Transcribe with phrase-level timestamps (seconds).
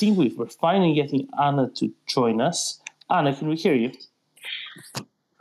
[0.00, 2.80] think we are finally getting Anna to join us.
[3.10, 3.92] Anna, can we hear you?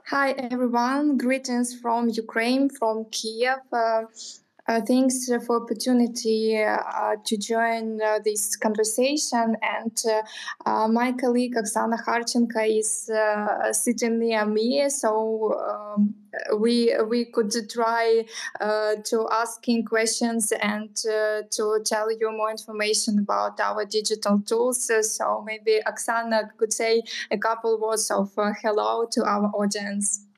[0.07, 1.17] Hi, everyone.
[1.17, 3.59] Greetings from Ukraine, from Kiev.
[3.71, 4.03] Uh,
[4.67, 9.55] uh, thanks for opportunity uh, to join uh, this conversation.
[9.77, 13.09] And uh, uh, my colleague Oksana Kharchenko is
[13.83, 15.11] sitting near me, so
[15.69, 16.13] um,
[16.57, 18.25] we we could try
[18.59, 24.89] uh, to asking questions and uh, to tell you more information about our digital tools.
[25.01, 30.28] so maybe Oksana could say a couple words of uh, hello to our audience.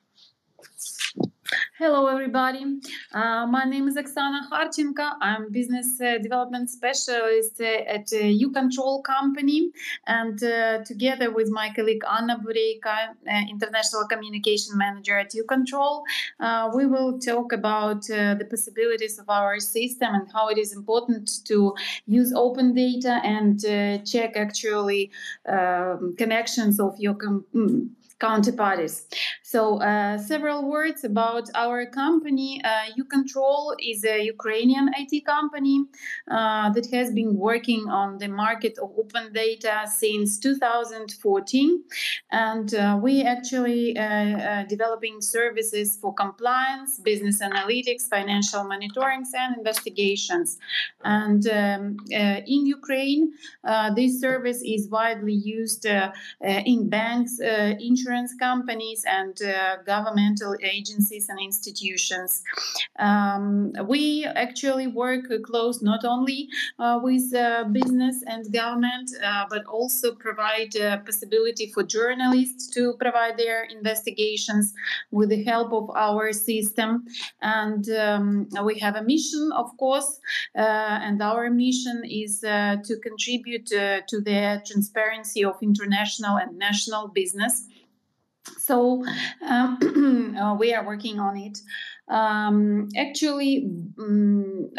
[1.78, 2.80] Hello, everybody.
[3.14, 5.16] Uh, my name is Oksana Kharchenko.
[5.20, 9.70] I'm business uh, development specialist uh, at YouControl company,
[10.08, 16.04] and uh, together with my colleague Anna Bureiko, uh, international communication manager at YouControl,
[16.40, 21.44] uh, we will talk about the possibilities of our system and how it is important
[21.46, 23.60] to use open data and
[24.06, 25.12] check actually
[25.50, 27.16] um, connections of your.
[27.16, 27.90] Com- mm,
[28.22, 29.06] counterparties.
[29.52, 32.62] So, uh, several words about our company.
[32.64, 35.88] Uh, YouControl is a Ukrainian IT company
[36.30, 41.84] uh, that has been working on the market of open data since 2014,
[42.32, 49.58] and uh, we actually uh, uh, developing services for compliance, business analytics, financial monitoring, and
[49.58, 50.60] investigations.
[51.04, 53.34] And um, in Ukraine,
[53.98, 55.86] this service is widely used
[56.40, 59.41] in banks, insurance companies and uh,
[59.86, 62.44] governmental agencies and institutions.
[63.00, 69.66] Um, we actually work close not only uh, with uh, business and government, uh, but
[69.66, 70.72] also provide
[71.06, 74.74] possibility for journalists to provide their investigations
[75.12, 77.06] with the help of our system.
[77.42, 80.20] And um, we have a mission, of course,
[80.56, 87.08] uh, and our mission is uh, to contribute to the transparency of international and national
[87.08, 87.68] business
[88.58, 89.04] so
[89.48, 91.60] um, uh, we are working on it.
[92.08, 93.70] Um, actually,
[94.00, 94.70] um,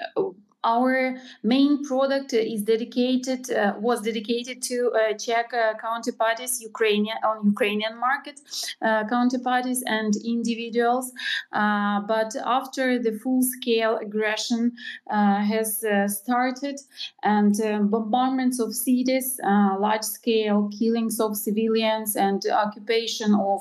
[0.64, 7.44] our main product is dedicated uh, was dedicated to uh, check uh, counterparties, Ukrainian on
[7.46, 8.40] Ukrainian market
[8.80, 11.12] uh, counterparties and individuals.
[11.52, 14.72] Uh, but after the full-scale aggression
[15.10, 16.80] uh, has started
[17.22, 17.54] and
[17.90, 23.60] bombardments of cities, large-scale killings of civilians, and occupation of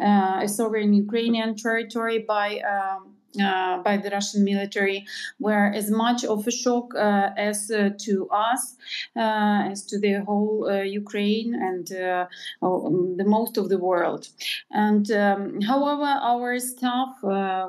[0.00, 5.06] a sovereign Ukrainian territory by um, uh, by the Russian military
[5.38, 8.76] were as much of a shock uh, as uh, to us,
[9.16, 12.26] uh, as to the whole uh, Ukraine and uh,
[12.62, 14.28] um, the most of the world.
[14.70, 17.16] And um, however, our staff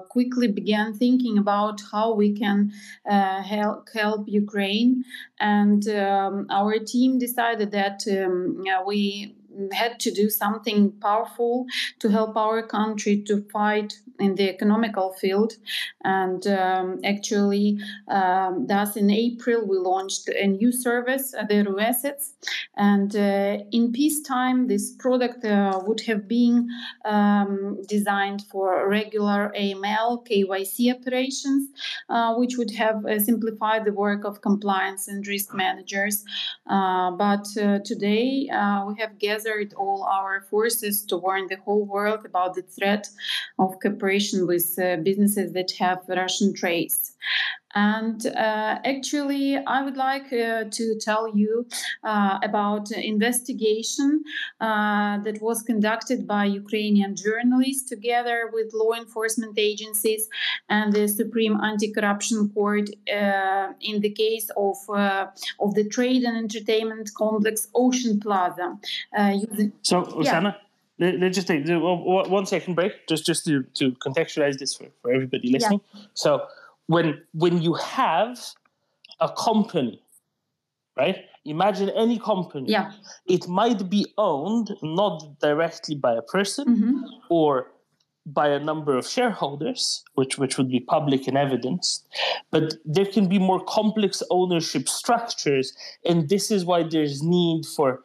[0.09, 2.71] quickly began thinking about how we can
[3.07, 5.03] help help Ukraine,
[5.39, 9.35] and um, our team decided that um, we
[9.71, 11.65] had to do something powerful
[11.99, 15.53] to help our country to fight in the economical field.
[16.03, 22.33] And um, actually, um, thus in April, we launched a new service, uh, the RUAssets.
[22.75, 26.69] And uh, in peacetime, this product uh, would have been
[27.05, 31.69] um, designed for regular AML, KYC operations,
[32.09, 36.23] uh, which would have uh, simplified the work of compliance and risk managers.
[36.67, 37.45] Uh, but
[37.83, 38.47] today,
[38.87, 43.07] we have gathered all our forces to warn the whole world about the threat
[43.59, 47.15] of cooperation with uh, businesses that have Russian traits.
[47.75, 51.65] And uh, actually, I would like uh, to tell you
[52.03, 54.23] uh, about investigation
[54.59, 60.27] uh, that was conducted by Ukrainian journalists together with law enforcement agencies
[60.69, 65.27] and the Supreme Anti-Corruption Court uh, in the case of uh,
[65.59, 68.77] of the trade and entertainment complex Ocean Plaza.
[69.17, 70.55] Using, so, Oksana.
[70.97, 71.17] Yeah.
[71.19, 75.51] Let's just take one second break, just just to, to contextualize this for, for everybody
[75.51, 75.81] listening.
[75.93, 76.01] Yeah.
[76.13, 76.45] So,
[76.91, 78.37] when when you have
[79.19, 80.01] a company
[80.97, 82.91] right imagine any company yeah.
[83.25, 86.99] it might be owned not directly by a person mm-hmm.
[87.29, 87.67] or
[88.25, 92.07] by a number of shareholders which which would be public and evidenced
[92.51, 95.73] but there can be more complex ownership structures
[96.05, 98.03] and this is why there's need for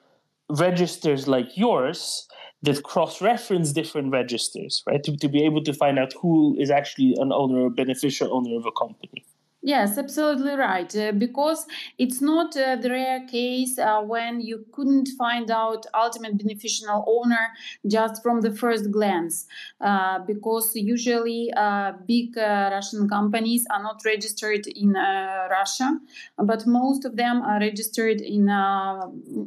[0.48, 2.28] registers like yours
[2.62, 5.02] that cross-reference different registers, right?
[5.04, 8.56] To, to be able to find out who is actually an owner or beneficial owner
[8.56, 9.24] of a company.
[9.66, 10.94] Yes, absolutely right.
[10.94, 11.66] Uh, because
[11.98, 17.48] it's not uh, the rare case uh, when you couldn't find out ultimate beneficial owner
[17.84, 19.46] just from the first glance.
[19.80, 25.98] Uh, because usually uh, big uh, Russian companies are not registered in Russia,
[26.38, 28.46] but most of them are registered in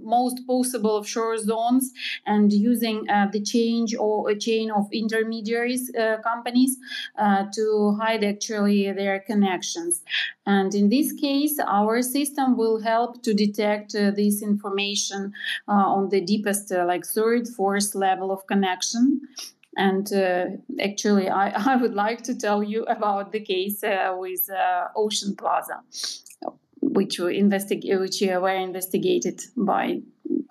[0.04, 1.94] most possible offshore zones
[2.26, 5.90] and using the change or a chain of intermediaries
[6.24, 6.76] companies
[7.54, 10.02] to hide actually their connections.
[10.46, 15.34] And in this case, our system will help to detect uh, this information
[15.68, 19.22] uh, on the deepest, uh, like third, fourth level of connection.
[19.78, 20.46] And uh,
[20.82, 25.36] actually, I, I would like to tell you about the case uh, with uh, Ocean
[25.36, 25.82] Plaza,
[26.82, 30.02] which were, investig- which were investigated by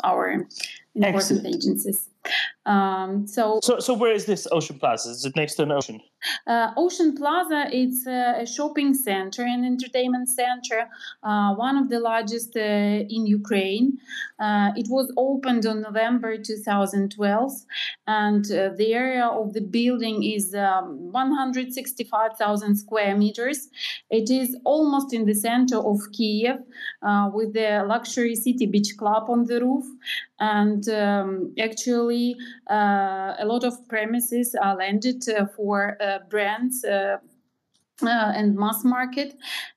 [0.04, 1.46] our important Excellent.
[1.46, 2.08] agencies.
[2.68, 5.10] Um, so, so, so where is this Ocean Plaza?
[5.10, 6.00] Is it next to an ocean?
[6.46, 10.88] Uh, ocean Plaza, it's a, shopping center and entertainment center,
[11.22, 13.98] uh, one of the largest uh, in Ukraine.
[14.38, 17.52] Uh, it was opened on November 2012,
[18.06, 23.68] and uh, the area of the building is um, 165,000 square meters.
[24.10, 26.56] It is almost in the center of Kiev,
[27.02, 29.86] uh, with the luxury city beach club on the roof,
[30.40, 32.17] and um, actually
[32.70, 37.18] uh, a lot of premises are landed uh, for uh, brands uh,
[38.02, 39.34] and mass market.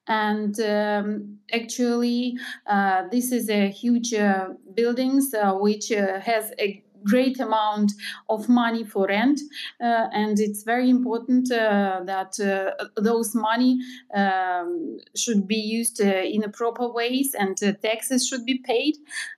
[0.08, 7.92] And um, actually, uh, this is a huge uh, buildings which has a great amount
[8.30, 9.40] of money for rent,
[9.82, 13.80] uh, and it's very important uh, that uh, those money
[14.14, 18.96] um, should be used in a proper ways and taxes should be paid.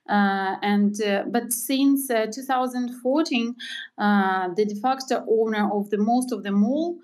[0.08, 0.94] and
[1.32, 3.54] but since 2014,
[4.56, 6.98] the de facto owner of the most of the mall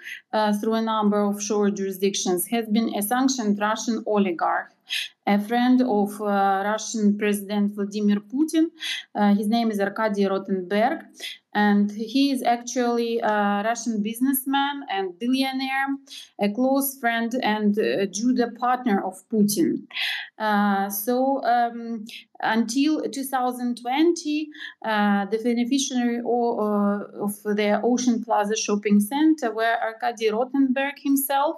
[0.60, 4.72] through a number of shore jurisdictions has been a sanctioned Russian oligarch
[5.26, 8.66] a friend of uh, Russian President Vladimir Putin.
[9.14, 11.02] Uh, his name is Arkady Rotenberg,
[11.54, 15.88] and he is actually a Russian businessman and billionaire,
[16.40, 19.87] a close friend and a judo partner of Putin.
[20.38, 22.04] Uh, so um,
[22.42, 24.48] until 2020,
[24.84, 31.56] uh, the beneficiary uh, of the Ocean Plaza shopping center were Arkady Rotenberg himself,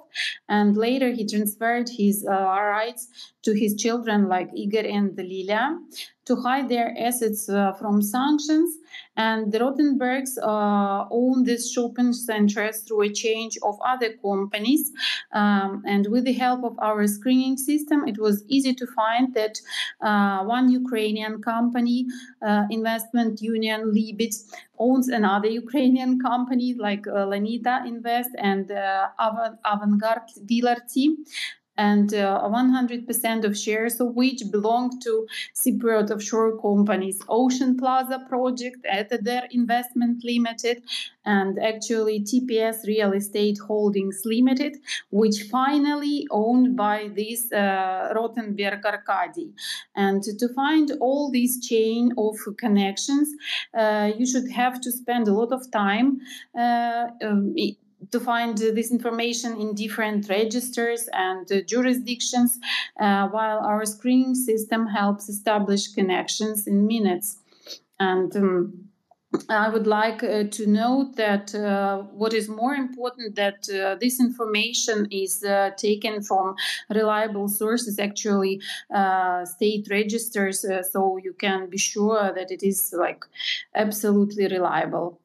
[0.49, 3.09] and later he transferred his uh, rights
[3.43, 5.79] to his children like Igor and Lilia
[6.25, 8.77] to hide their assets uh, from sanctions.
[9.17, 14.91] And the Rotenbergs uh, own this shopping centers through a change of other companies.
[15.33, 19.59] Um, and with the help of our screening system, it was easy to find that
[20.01, 22.07] uh, one Ukrainian company,
[22.43, 24.35] uh, Investment Union Libit,
[24.79, 29.09] owns another Ukrainian company like uh, Lanita Invest and uh,
[29.65, 31.25] Avantgarde Dealer Team
[31.77, 38.85] and uh, 100% of shares of which belong to Cypriot offshore companies Ocean Plaza Project,
[38.85, 40.83] Etheder Investment Limited,
[41.25, 44.77] and actually TPS Real Estate Holdings Limited,
[45.11, 49.53] which finally owned by this uh, Rotenberg Arkady.
[49.97, 53.29] And to find all this chain of connections,
[53.77, 56.21] uh, you should have to spend a lot of time.
[56.59, 57.55] Uh, um,
[58.11, 62.59] to find this information in different registers and uh, jurisdictions,
[63.01, 67.39] uh, while our screening system helps establish connections in minutes.
[68.01, 68.91] And um,
[69.49, 74.21] I would like uh, to note that uh, what is more important that uh, this
[74.21, 76.55] information is uh, taken from
[76.91, 78.61] reliable sources, actually
[79.45, 83.25] state registers, so you can be sure that it is like
[83.75, 85.19] absolutely reliable.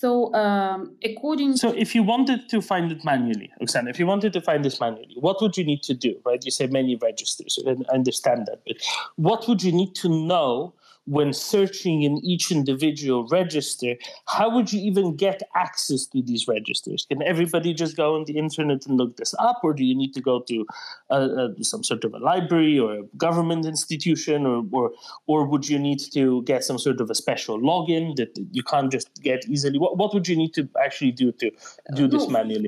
[0.00, 4.32] So, um, according so if you wanted to find it manually, Oksana, if you wanted
[4.34, 6.14] to find this manually, what would you need to do?
[6.24, 6.40] Right?
[6.44, 7.58] You say many registers.
[7.66, 8.76] I understand that, but
[9.16, 10.72] what would you need to know
[11.08, 13.94] when searching in each individual register,
[14.26, 17.06] how would you even get access to these registers?
[17.08, 20.12] Can everybody just go on the internet and look this up, or do you need
[20.14, 20.66] to go to
[21.10, 24.92] uh, uh, some sort of a library or a government institution, or, or
[25.26, 28.92] or would you need to get some sort of a special login that you can't
[28.92, 29.78] just get easily?
[29.78, 31.50] What what would you need to actually do to
[31.94, 32.67] do this manually?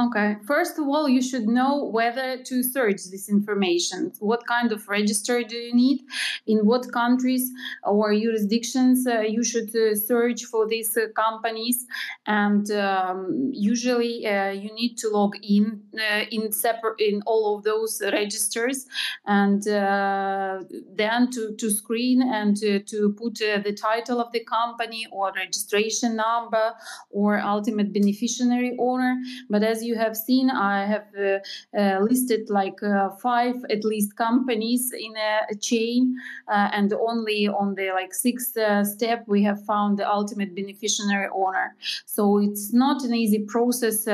[0.00, 0.36] Okay.
[0.46, 4.12] First of all, you should know whether to search this information.
[4.20, 6.02] What kind of register do you need?
[6.46, 7.50] In what countries
[7.82, 11.84] or jurisdictions uh, you should uh, search for these uh, companies?
[12.28, 17.64] And um, usually, uh, you need to log in uh, in separate in all of
[17.64, 18.86] those registers,
[19.26, 20.60] and uh,
[20.94, 26.14] then to to screen and to, to put the title of the company or registration
[26.14, 26.74] number
[27.10, 29.16] or ultimate beneficiary owner.
[29.50, 31.38] But as you have seen, I have uh,
[31.78, 36.16] uh, listed like uh, five at least companies in a, chain,
[36.48, 41.74] and only on the like sixth step we have found the ultimate beneficiary owner.
[42.06, 44.04] So it's not an easy process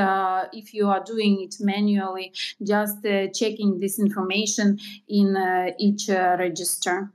[0.52, 3.02] if you are doing it manually, just
[3.34, 4.78] checking this information
[5.08, 5.36] in
[5.78, 7.12] each register.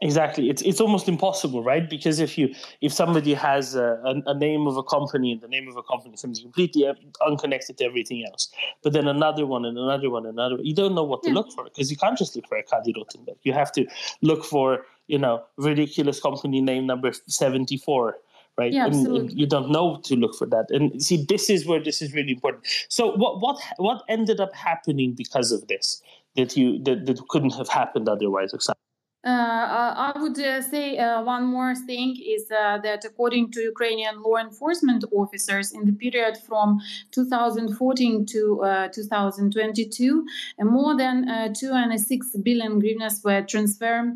[0.00, 1.90] Exactly, it's it's almost impossible, right?
[1.90, 5.48] Because if you if somebody has a, a, a, name of a company and the
[5.48, 6.94] name of a company something completely uh,
[7.26, 8.48] unconnected to everything else,
[8.84, 11.34] but then another one and another one and another, you don't know what to yeah.
[11.34, 13.38] look for because you can't just look for Arkady Rotenberg.
[13.42, 13.86] You have to
[14.22, 18.18] look for you know ridiculous company name number seventy four
[18.56, 18.72] right?
[18.72, 20.66] Yeah, and, and, you don't know to look for that.
[20.70, 22.66] And see, this is where this is really important.
[22.88, 26.02] So what what what ended up happening because of this
[26.36, 28.54] that you that, that couldn't have happened otherwise?
[28.54, 28.87] Exactly.
[29.28, 33.60] Uh, uh, I would uh, say uh, one more thing is uh, that according to
[33.60, 36.80] Ukrainian law enforcement officers, in the period from
[37.10, 40.24] 2014 to uh, 2022,
[40.60, 44.14] more than 2.6 billion hryvnias were transferred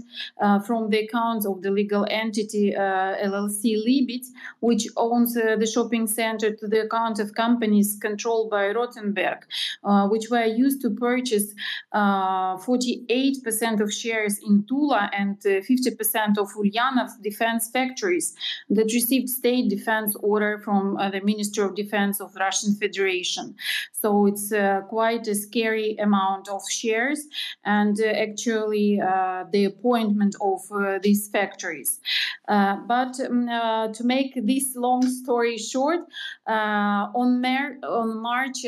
[0.67, 4.25] from the accounts of the legal entity LLC Libit,
[4.61, 9.41] which owns the shopping center, to the account of companies controlled by Rotenberg,
[10.11, 11.55] which were used to purchase
[11.93, 18.35] 48% of shares in Tula and 50% uh, of Ulyanovsk defense factories
[18.71, 23.55] that received state defense order from uh, the Ministry of Defense of Russian Federation.
[23.93, 27.27] So it's uh, quite a scary amount of shares
[27.65, 28.99] and actually
[29.53, 30.61] the appointment of
[31.03, 32.01] these factories.
[32.47, 33.49] but um,
[33.93, 36.01] to make this long story short,
[36.47, 38.65] on, Mar- on March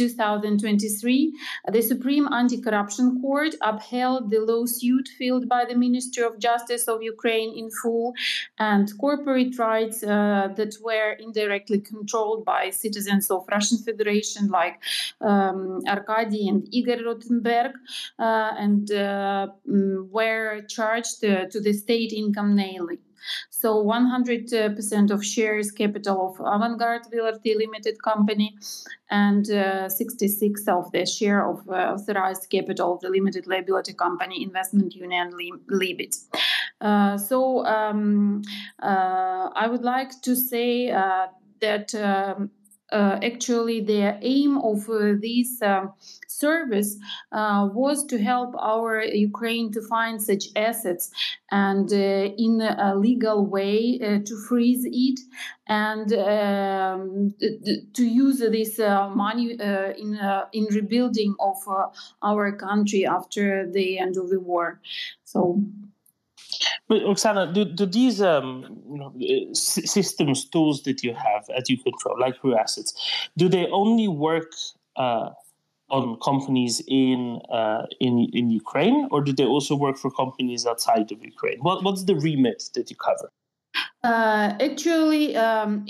[0.00, 1.32] 2023,
[1.72, 7.52] the Supreme Anti-Corruption Court upheld the lawsuit filed by the Ministry of Justice of Ukraine
[7.60, 8.14] in full
[8.58, 14.76] and corporate rights uh, that were indirectly controlled by citizens of Russian Federation like
[15.20, 17.72] um, Arkady and Igor Rotenberg
[18.18, 23.02] uh, and uh, mm, were charged uh, to the state income nailing.
[23.60, 28.56] So 100% of shares capital of Avangard VLRT Limited Company
[29.10, 34.42] and uh, 66 of the share of uh, authorized capital of the limited liability company
[34.42, 35.30] Investment Union
[35.70, 36.16] Libit.
[36.80, 38.40] Uh, so um,
[38.82, 41.26] uh, I would like to say uh,
[41.60, 42.50] that um,
[42.92, 45.90] Uh, actually the aim of uh, this um, uh,
[46.26, 46.96] service
[47.32, 51.10] was to help our Ukraine to find such assets
[51.52, 55.20] and uh, in a legal way uh, to freeze it
[55.68, 57.32] and um,
[57.94, 60.18] to use this money in
[60.52, 61.58] in rebuilding of
[62.22, 64.80] our country after the end of the war.
[65.24, 65.62] So.
[66.88, 71.66] But Oksana, do, do these um, you know, uh, systems, tools that you have at
[71.66, 72.94] YouControl, like Real Assets,
[73.36, 74.52] do they only work
[74.96, 75.30] uh,
[75.90, 81.10] on companies in uh, in in Ukraine, or do they also work for companies outside
[81.12, 81.58] of Ukraine?
[81.60, 83.30] What, what's the remit that you cover?
[84.02, 85.84] Uh, actually, um,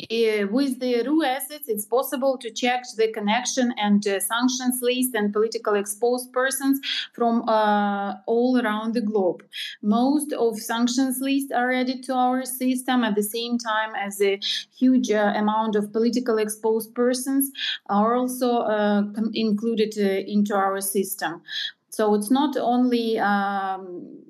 [0.50, 5.33] with the RU assets, it's possible to check the connection and uh, sanctions list and
[5.33, 6.81] political exposed persons
[7.14, 9.45] from uh, all around the globe.
[9.81, 14.40] Most of sanctions lists are added to our system at the same time as a
[14.76, 17.52] huge uh, amount of political exposed persons
[17.88, 21.43] are also uh, included uh, into our system.
[21.90, 24.25] So it's not only um,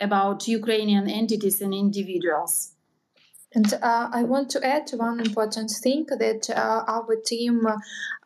[0.00, 2.76] about Ukrainian entities and individuals.
[3.52, 7.66] And uh, I want to add one important thing that uh, our team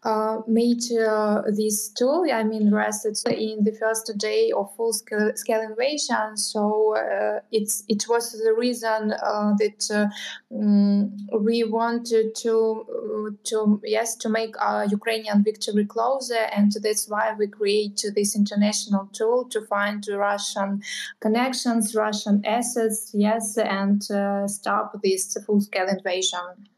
[0.04, 5.32] uh, made uh, this tool, I mean, rested in the first day of full scale,
[5.34, 6.36] scale invasion.
[6.36, 10.08] So uh, it's it was the reason uh, that
[10.54, 17.34] um, we wanted to to yes to make our Ukrainian victory closer, and that's why
[17.38, 20.82] we create this international tool to find Russian
[21.20, 24.02] connections, Russian assets, yes, and
[24.50, 26.68] stop this full scale invasion.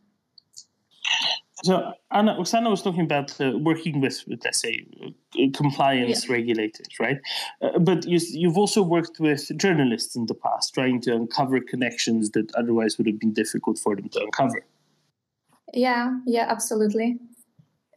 [1.64, 6.34] So Anna, Oksana was talking about uh, working with, let's say, uh, compliance yeah.
[6.34, 7.18] regulators, right?
[7.62, 12.30] Uh, but you, you've also worked with journalists in the past, trying to uncover connections
[12.30, 14.66] that otherwise would have been difficult for them to uncover.
[15.72, 17.18] Yeah, yeah, absolutely.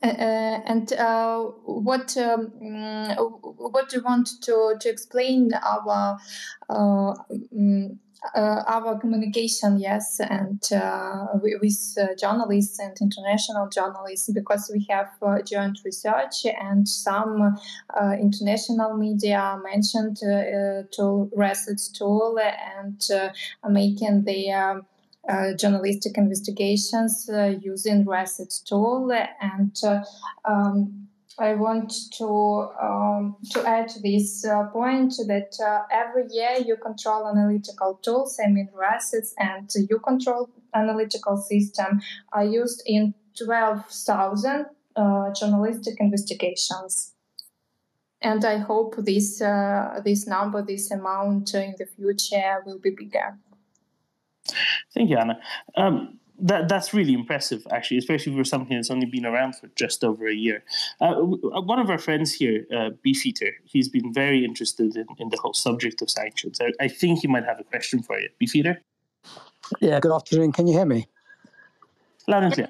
[0.01, 6.17] Uh, uh and uh, what um, mm, what do you want to to explain our
[6.69, 7.99] um,
[8.35, 15.09] uh, our communication, yes, and uh, with uh, journalists and international journalists, because we have
[15.21, 17.57] uh, joint research and some
[17.99, 23.01] uh, international media mentioned uh, tool, RuAssets tool and
[23.69, 24.81] making their
[25.57, 27.29] journalistic investigations
[27.61, 29.11] using RESET tool.
[29.41, 29.75] And
[30.45, 31.08] um,
[31.39, 37.99] I want to um, to add this uh, point that uh, every year YouControl analytical
[38.03, 42.01] tools, I mean RuAssets and YouControl analytical system
[42.33, 44.65] are used in 12,000
[45.33, 47.13] journalistic investigations
[48.21, 53.37] and I hope this uh, this number, this amount in the future will be bigger.
[54.93, 55.39] Thank you, Anna.
[55.77, 60.03] Um, that that's really impressive, actually, especially for something that's only been around for just
[60.03, 60.63] over a year.
[61.01, 65.37] Uh, one of our friends here, uh, Beefeater, he's been very interested in, in the
[65.37, 66.59] whole subject of sanctions.
[66.61, 68.81] I, I think he might have a question for you, Beefeater.
[69.81, 69.99] Yeah.
[69.99, 70.51] Good afternoon.
[70.51, 71.07] Can you hear me?
[72.27, 72.69] Loud and clear.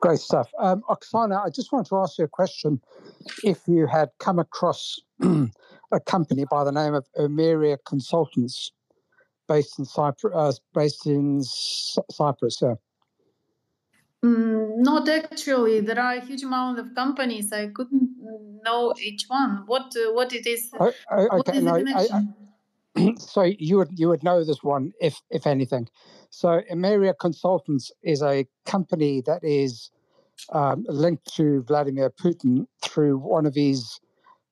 [0.00, 0.50] Great stuff.
[0.58, 2.80] Um, Oksana, I just wanted to ask you a question.
[3.44, 8.72] If you had come across a company by the name of Omeria Consultants,
[9.48, 12.74] based in Cyprus, uh, based in Cyprus, yeah.
[14.24, 15.80] Mm, not actually.
[15.80, 17.52] There are a huge amount of companies.
[17.52, 18.10] I couldn't
[18.64, 19.64] know each one.
[19.66, 20.70] What uh, what it is?
[20.78, 22.08] Oh, oh, okay, no, I,
[22.96, 25.88] I, so you would you would know this one if if anything.
[26.30, 29.90] So Emeria Consultants is a company that is
[30.50, 34.00] um, linked to Vladimir Putin through one of his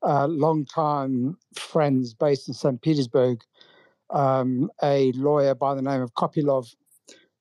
[0.03, 2.81] uh, longtime friends based in St.
[2.83, 3.41] Petersburg,
[4.11, 6.75] um, a lawyer by the name of Kopilov,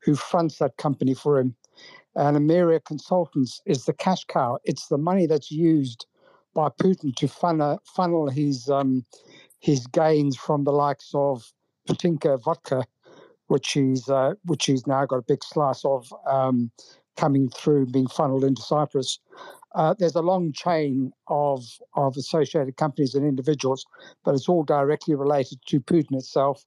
[0.04, 1.56] who fronts that company for him.
[2.16, 4.58] And Ameria Consultants is the cash cow.
[4.64, 6.06] It's the money that's used
[6.54, 9.06] by Putin to funnel, funnel his um,
[9.60, 11.54] his gains from the likes of
[11.88, 12.84] Putinka vodka
[13.50, 16.72] which he's uh, which he's now got a big slice of um,
[17.18, 19.20] coming through, being funneled into Cyprus.
[19.76, 23.86] Uh, there's a long chain of of associated companies and individuals,
[24.24, 26.66] but it's all directly related to Putin itself.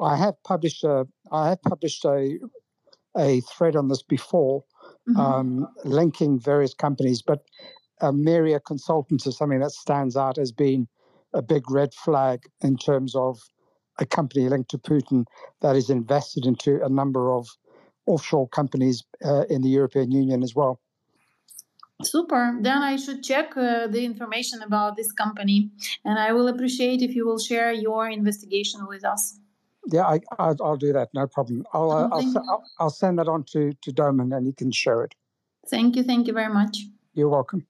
[0.00, 2.38] I have published a I have published a
[3.16, 4.64] a thread on this before,
[5.08, 5.20] mm-hmm.
[5.20, 7.40] um, linking various companies, but
[8.12, 10.88] Meria Consultants is something that stands out as being
[11.32, 13.40] a big red flag in terms of
[13.98, 15.24] a company linked to Putin
[15.60, 17.48] that is invested into a number of
[18.06, 20.80] offshore companies uh, in the European Union as well.
[22.02, 22.58] Super.
[22.60, 25.70] Then I should check uh, the information about this company,
[26.04, 29.38] and I will appreciate if you will share your investigation with us.
[29.92, 31.08] Yeah, I, I, will do that.
[31.14, 31.66] No problem.
[31.72, 34.72] I'll, uh, oh, I'll, I'll, I'll, send that on to, to Doman and he can
[34.72, 35.14] share it.
[35.68, 36.02] Thank you.
[36.02, 36.78] Thank you very much.
[37.14, 37.66] You're welcome.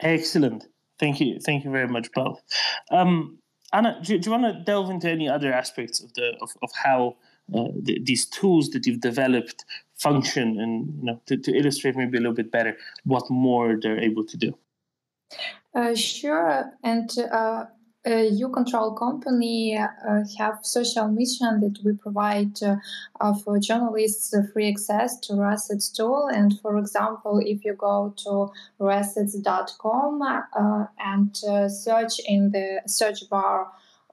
[0.00, 0.66] Excellent.
[0.98, 1.40] Thank you.
[1.40, 2.42] Thank you very much, both.
[2.90, 3.38] Um,
[3.72, 6.70] Anna, do, do you want to delve into any other aspects of the of, of
[6.72, 7.16] how
[7.52, 9.64] uh, the, these tools that you've developed
[9.96, 14.00] function, and you know, to, to illustrate maybe a little bit better what more they're
[14.00, 14.56] able to do?
[15.74, 17.64] Uh, sure, and uh,
[18.06, 19.86] uh, You-Control company uh,
[20.38, 26.28] have social mission that we provide uh, for journalists free access to RuAssets tool.
[26.28, 30.22] And for example, if you go to ruassets.com
[30.98, 31.36] and
[31.70, 33.68] search in the search bar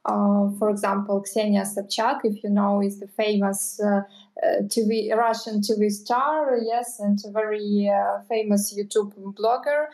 [0.06, 4.01] uh, for example, Ksenia Sobchak, if you know, is the famous uh,
[4.41, 7.91] uh, TV Russian TV star, yes, and a very
[8.27, 9.86] famous YouTube blogger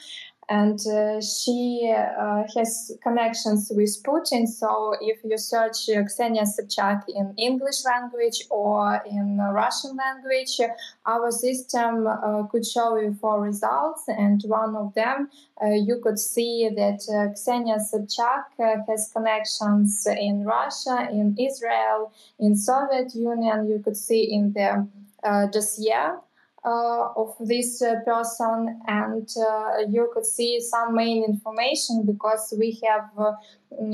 [0.50, 4.48] and uh, she uh, has connections with Putin.
[4.48, 10.60] So if you search uh, Ksenia Sobchak in English language or in Russian language,
[11.06, 15.30] our system uh, could show you four results, and one of them
[15.62, 22.56] uh, you could see that uh, Ksenia Sobchak has connections in Russia, in Israel, in
[22.56, 23.68] Soviet Union.
[23.70, 24.88] You could see in the
[25.52, 26.16] dossier
[26.66, 32.80] uh, of this uh, person and uh, you could see some main information because we
[32.86, 33.10] have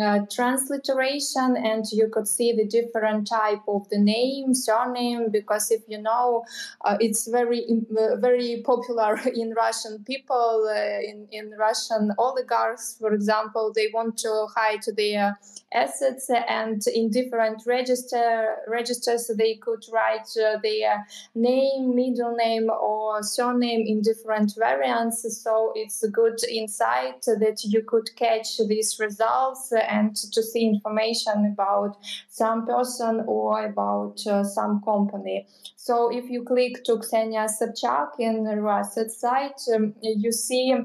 [0.01, 5.81] uh, transliteration and you could see the different type of the name surname because if
[5.87, 6.45] you know
[6.85, 7.65] uh, it's very
[7.97, 14.17] uh, very popular in russian people uh, in, in russian oligarchs for example they want
[14.17, 15.37] to hide their
[15.73, 23.23] assets and in different register registers they could write uh, their name middle name or
[23.23, 25.25] surname in different variants.
[25.43, 31.53] So it's a good insight that you could catch these results and to see information
[31.53, 31.97] about
[32.29, 35.47] some person or about uh, some company.
[35.75, 40.75] So if you click to Ksenia Sobchak in RESET site, um, you see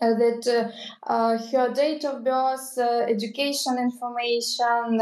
[0.00, 5.00] uh, that uh, uh, her date of birth, uh, education information,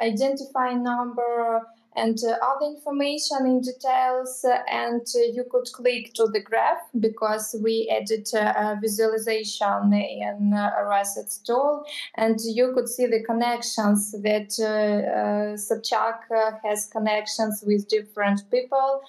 [0.00, 1.62] identifying number,
[1.96, 4.44] and uh, the information in details.
[4.44, 9.92] Uh, and uh, you could click to the graph because we added uh, a visualization
[9.92, 11.84] in uh, RuAssets tool,
[12.16, 16.20] and you could see the connections that uh, Sobchak
[16.62, 19.02] has connections with different people,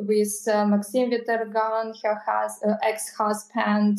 [0.00, 3.98] with Maxim Vitorgan, her hus- ex-husband,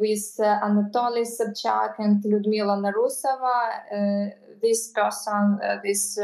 [0.00, 4.32] with Anatoly Sobchak and Lyudmila Narusova.
[4.64, 6.18] This person, this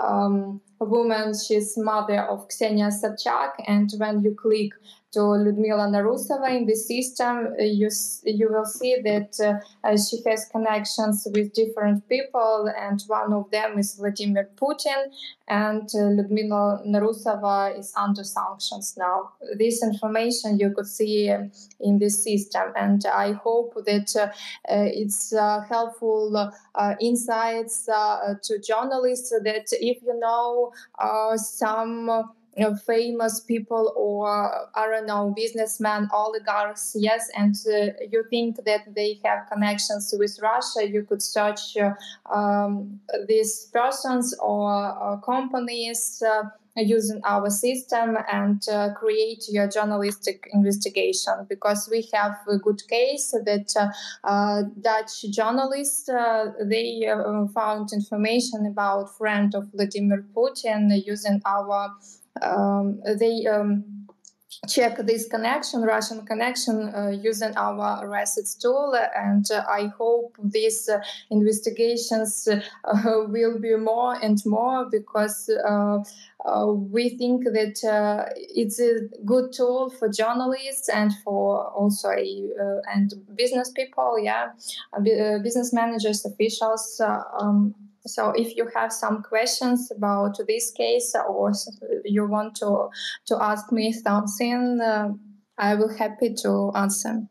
[0.00, 4.72] um, woman, she's mother of Ksenia Sobchak, and when you click
[5.12, 7.90] to Lyudmila Narusova in the system, uh, you,
[8.24, 13.78] you will see that uh, she has connections with different people, and one of them
[13.78, 15.10] is Vladimir Putin,
[15.48, 19.32] and uh, Lyudmila Narusova is under sanctions now.
[19.58, 21.44] This information you could see uh,
[21.80, 24.28] in this system, and I hope that uh,
[24.72, 25.34] uh, it's
[25.68, 26.52] helpful
[27.00, 30.72] insights to journalists that if you know
[31.36, 38.56] some uh, famous people or I don't know businessmen, oligarchs, yes, and uh, you think
[38.64, 41.94] that they have connections with Russia, you could search uh,
[42.32, 46.22] um, these persons or companies
[46.76, 51.32] using our system and uh, create your journalistic investigation.
[51.48, 53.88] Because we have a good case that uh,
[54.24, 56.08] uh, Dutch journalists
[56.62, 57.06] they
[57.54, 61.94] found information about friend of Vladimir Putin using our
[62.40, 63.84] um, they um,
[64.68, 68.94] check this connection, Russian connection, uh, using our RuAssets tool.
[69.16, 72.60] And uh, I hope these uh, investigations uh,
[73.28, 75.98] will be more and more because uh,
[76.44, 83.70] uh, we think that it's a good tool for journalists and for also and business
[83.70, 84.50] people, yeah,
[85.42, 87.00] business managers, officials.
[87.38, 87.74] Um,
[88.06, 91.52] so if you have some questions about this case or
[92.04, 92.88] you want to
[93.26, 95.10] to ask me something, uh,
[95.58, 97.22] I will happy to answer.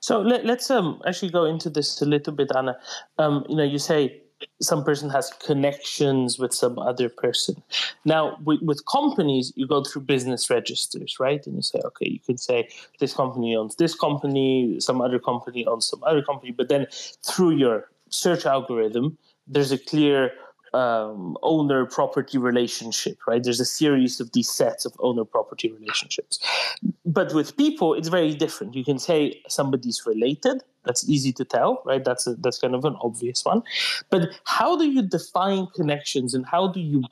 [0.00, 2.76] So let, us um, actually go into this a little bit, Anna.
[3.18, 4.22] Um, you know, you say
[4.60, 7.62] some person has connections with some other person.
[8.04, 11.46] Now, with, with, companies, you go through business registers, right?
[11.46, 12.68] And you say, okay, you can say
[13.00, 16.86] this company owns this company, some other company owns some other company, but then
[17.24, 20.32] through your search algorithm, there's a clear
[20.74, 23.42] um, owner property relationship, right?
[23.42, 26.38] There's a series of these sets of owner property relationships.
[27.04, 28.74] But with people, it's very different.
[28.74, 30.62] You can say somebody's related.
[30.84, 32.04] That's easy to tell, right?
[32.04, 33.62] That's a, that's kind of an obvious one.
[34.10, 37.04] But how do you define connections and how do you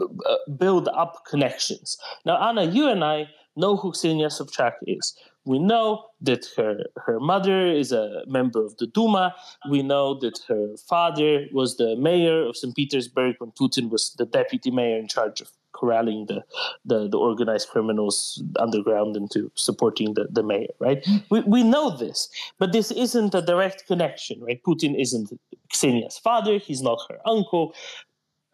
[0.00, 1.98] uh, build up connections?
[2.24, 5.14] Now, Anna, you and I know who Ksenia Sobchak is.
[5.44, 9.34] We know that her, her mother is a member of the Duma.
[9.68, 12.74] We know that her father was the mayor of St.
[12.74, 16.44] Petersburg when Putin was the deputy mayor in charge of corralling the,
[16.84, 21.04] the, the organized criminals underground into supporting the, the mayor, right?
[21.28, 22.28] We, we know this,
[22.58, 24.62] but this isn't a direct connection, right?
[24.62, 25.32] Putin isn't
[25.72, 27.74] Ksenia's father, he's not her uncle.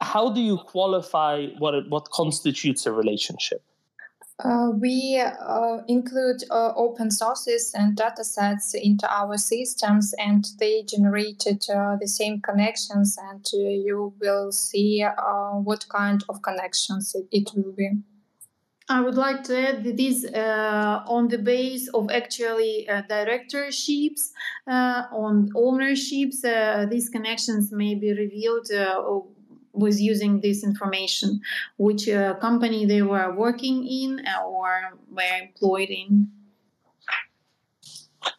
[0.01, 3.63] How do you qualify what, what constitutes a relationship?
[4.45, 10.85] Uh, we uh, include uh, open sources and data sets into our systems, and they
[10.85, 17.17] generated uh, the same connections, and uh, you will see uh, what kind of connections
[17.17, 17.91] it, it, will be.
[18.89, 24.31] I would like to add that this on the base of actually directorships,
[24.69, 26.43] on ownerships,
[26.89, 28.69] these connections may be revealed
[29.79, 31.41] was using this information,
[31.77, 36.29] which uh, company they were working in or were employed in.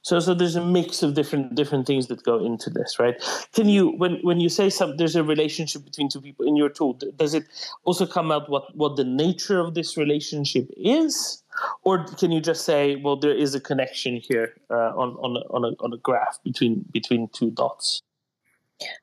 [0.01, 3.15] So, so there's a mix of different different things that go into this, right?
[3.53, 6.69] Can you, when when you say some, there's a relationship between two people in your
[6.69, 7.45] tool, does it
[7.83, 11.43] also come out what what the nature of this relationship is,
[11.83, 15.41] or can you just say, well, there is a connection here uh, on on a,
[15.53, 18.01] on a on a graph between between two dots?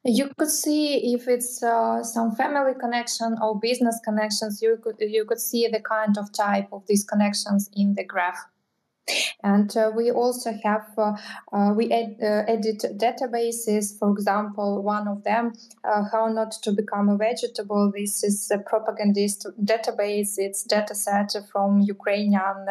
[0.04, 4.62] You could see if it's uh, some family connection or business connections.
[4.62, 8.38] You could you could see the kind of type of these connections in the graph.
[9.42, 11.16] And uh, we also have, uh,
[11.52, 13.98] uh, we ed- edit databases.
[13.98, 15.52] For example, one of them,
[15.84, 17.92] How Not to Become a Vegetable.
[17.94, 20.34] This is a propagandist database.
[20.38, 22.66] It's dataset from Ukrainian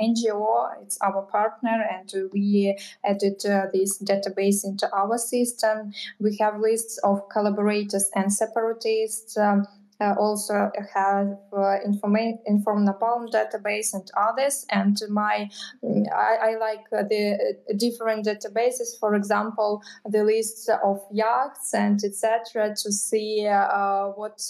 [0.00, 0.70] NGO.
[0.82, 5.92] It's our partner, and we edit this database into our system.
[6.20, 9.36] We have lists of collaborators and separatists.
[9.36, 9.66] Um,
[10.00, 14.64] uh, also have uh, informa- Inform Napalm database and others.
[14.70, 15.50] And my,
[15.84, 18.98] I, I like uh, the uh, different databases.
[18.98, 22.74] For example, the lists of yachts and etc.
[22.82, 24.40] to see uh, what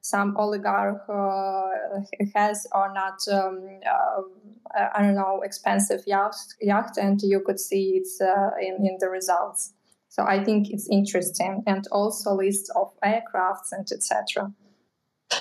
[0.00, 1.06] some oligarch
[2.34, 3.18] has or not.
[3.30, 3.78] Um,
[4.94, 8.08] I don't know, expensive yacht, yacht, and you could see it
[8.60, 9.72] in, in the results.
[10.08, 14.52] So I think it's interesting, and also lists of aircrafts and etc.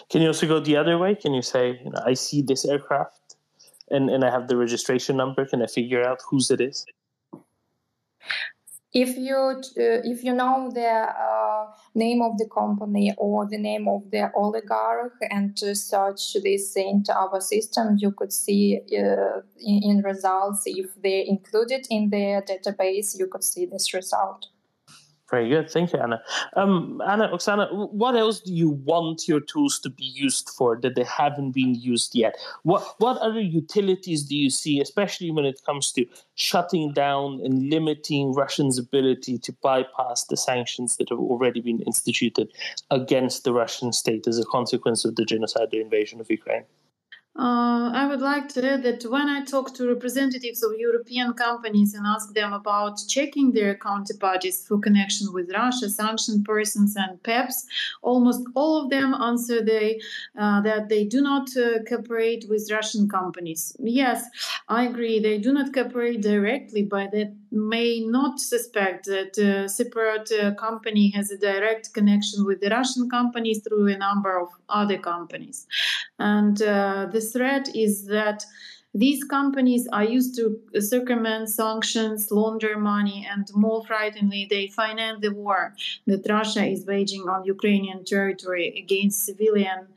[0.09, 1.15] Can you also go the other way?
[1.15, 3.35] Can you say, you know, I see this aircraft,
[3.89, 5.45] and and I have the registration number.
[5.45, 6.85] Can I figure out whose it is?
[8.93, 13.89] If you uh, if you know the uh, name of the company or the name
[13.89, 19.83] of the oligarch and to search this into our system, you could see uh, in,
[19.83, 23.19] in results if they included in the database.
[23.19, 24.47] You could see this result.
[25.31, 25.71] Very good.
[25.71, 26.21] Thank you, Anna.
[26.55, 30.93] Um, Anna, Oksana, what else do you want your tools to be used for that
[30.95, 32.35] they haven't been used yet?
[32.61, 37.71] What, what other utilities do you see, especially when it comes to shutting down and
[37.71, 42.51] limiting Russians' ability to bypass the sanctions that have already been instituted
[42.91, 46.65] against the Russian state as a consequence of the genocidal invasion of Ukraine?
[47.37, 51.93] Uh, I would like to add that when I talk to representatives of European companies
[51.93, 57.65] and ask them about checking their counterparties for connection with Russia, sanctioned persons, and PEPs,
[58.01, 59.99] almost all of them answer they,
[60.39, 63.75] uh, that they do not uh, cooperate with Russian companies.
[63.79, 64.23] Yes,
[64.69, 70.31] I agree, they do not cooperate directly, but that may not suspect that a separate
[70.31, 74.97] uh, company has a direct connection with the Russian companies through a number of other
[74.97, 75.67] companies.
[76.19, 78.43] And uh, the threat is that
[78.95, 85.33] these companies are used to circumvent sanctions, launder money, and more frighteningly, they finance the
[85.33, 85.75] war
[86.07, 89.87] that Russia is waging on Ukrainian territory against civilian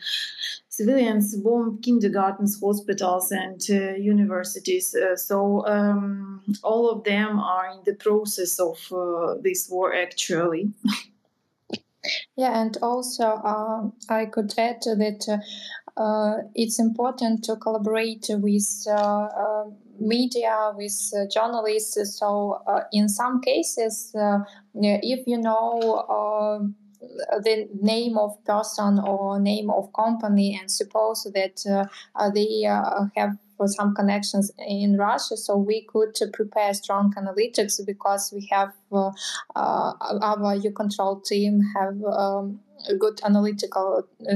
[0.78, 4.94] civilians bomb kindergartens, hospitals, and uh, universities.
[4.94, 10.72] Uh, so um, all of them are in the process of uh, this war, actually.
[12.36, 15.40] yeah, and also uh, I could add that
[15.96, 19.64] uh, it's important to collaborate with uh,
[19.98, 22.18] media, with journalists.
[22.20, 22.62] So
[22.92, 24.14] in some cases,
[24.74, 26.72] if you know
[27.42, 33.06] the name of person or name of company and suppose that uh, uh they uh,
[33.16, 39.10] have some connections in Russia, so we could prepare strong analytics because we have uh,
[39.56, 39.92] uh
[40.22, 44.34] our U-Control team have um, a good analytical, uh,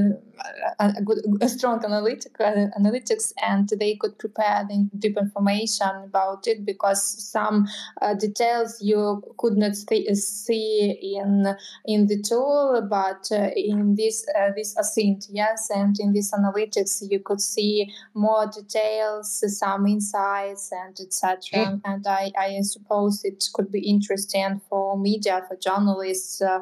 [0.79, 6.65] a good, a strong analytical analytics, and they could prepare the deep information about it
[6.65, 7.67] because some
[8.01, 14.49] uh, details you could not see in in the tool, but uh, in this uh,
[14.55, 20.99] this async, yes, and in this analytics you could see more details, some insights, and
[20.99, 21.39] etc.
[21.53, 21.81] Mm.
[21.85, 26.59] And I, I suppose it could be interesting for media, for journalists uh,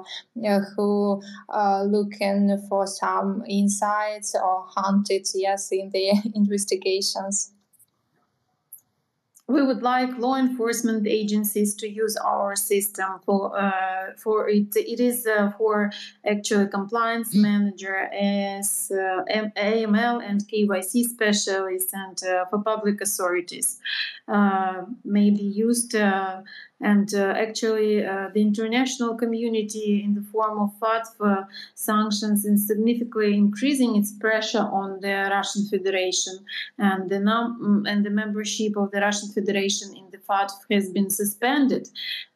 [0.76, 7.52] who uh, looking for some insights or hunted, yes, in the investigations.
[9.52, 14.74] We would like law enforcement agencies to use our system for uh, for it.
[14.76, 15.92] It is uh, for
[16.26, 19.26] actually compliance manager as uh,
[19.58, 23.80] AML and KYC specialists and uh, for public authorities.
[24.28, 26.42] Uh, may be used uh,
[26.82, 33.36] and uh, actually, uh, the international community, in the form of FATF sanctions, is significantly
[33.36, 36.40] increasing its pressure on the Russian Federation,
[36.80, 41.12] and the num- and the membership of the Russian Federation in the FATF has been
[41.12, 41.88] suspended.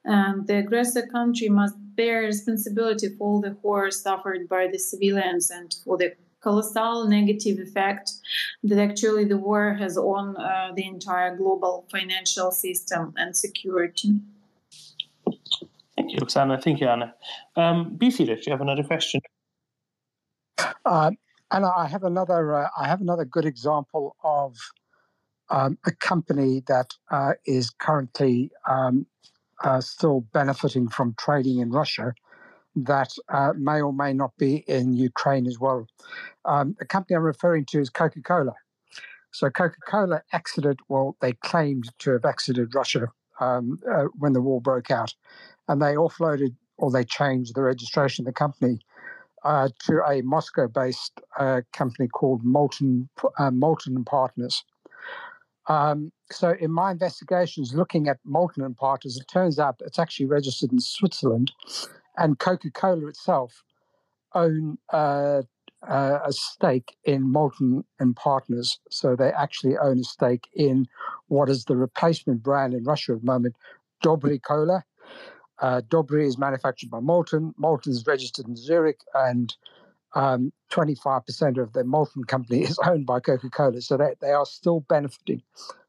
[0.03, 5.49] And the aggressor country must bear responsibility for all the horror suffered by the civilians
[5.49, 6.13] and for the
[6.45, 8.11] colossal negative effect
[8.63, 14.11] that actually the war has on uh, the entire global financial system and security.
[15.95, 16.61] Thank you, Oksana.
[16.61, 17.15] Thank you, Anna.
[17.55, 19.21] Um, Beefeater, do you have another question?
[20.85, 21.11] Uh,
[21.51, 22.41] Anna, I have another.
[22.53, 24.55] Uh, I have another good example of
[25.49, 29.07] um, a company that uh, is currently um,
[29.63, 32.13] uh, still benefiting from trading in Russia
[32.75, 35.87] that uh, may or may not be in Ukraine as well.
[36.45, 38.53] Um, the company I'm referring to is Coca Cola.
[39.31, 43.07] So Coca Cola exited, well, they claimed to have exited Russia
[43.39, 45.13] um, uh, when the war broke out
[45.67, 48.79] and they offloaded or they changed the registration of the company
[49.43, 53.07] uh, to a Moscow-based uh, company called Multon
[53.37, 54.63] uh, Multon Partners.
[55.67, 60.25] Um, so, in my investigations looking at Multon and Partners, it turns out it's actually
[60.25, 61.51] registered in Switzerland,
[62.17, 63.63] and Coca-Cola itself
[64.33, 65.41] own uh,
[65.87, 68.79] uh, a stake in Multon and Partners.
[68.91, 70.87] So they actually own a stake in
[71.27, 73.55] what is the replacement brand in Russia at the moment,
[74.03, 74.83] Dobry Cola.
[75.59, 77.53] Uh, Dobry is manufactured by Multon.
[77.61, 79.55] Multon is registered in Zurich, and
[80.15, 83.81] um, 25% of the Multon company is owned by Coca Cola.
[83.81, 85.43] So they, they are still benefiting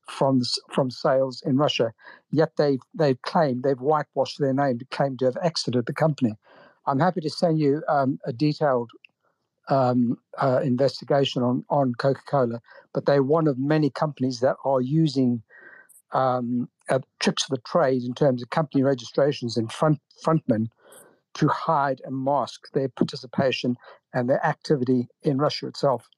[0.09, 1.92] from from sales in Russia.
[2.31, 6.35] Yet they've they've claimed they've whitewashed their name to claim to have exited the company.
[6.87, 8.90] I'm happy to send you um, a detailed
[9.69, 12.61] um, uh, investigation on on Coca Cola,
[12.95, 15.42] but they're one of many companies that are using
[16.12, 20.69] um, uh, tricks of the trade in terms of company registrations and front frontmen
[21.35, 23.77] to hide and mask their participation
[24.14, 26.09] and their activity in Russia itself.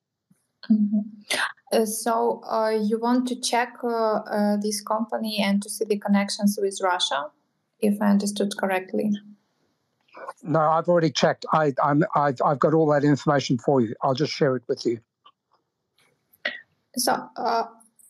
[0.71, 1.37] Mm-hmm.
[1.73, 5.99] Uh, so uh, you want to check uh, uh, this company and to see the
[5.99, 7.27] connections with Russia,
[7.81, 9.13] if I understood correctly.
[10.43, 11.45] No, I've already checked.
[11.53, 13.95] I, I'm, I've, I've got all that information for you.
[14.03, 15.01] I'll just share it with you.
[16.97, 17.65] So uh,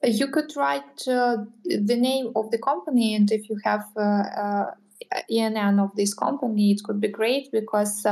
[0.04, 3.84] you could write uh, the name of the company, and if you have
[5.28, 8.06] INN of this company, it could be great because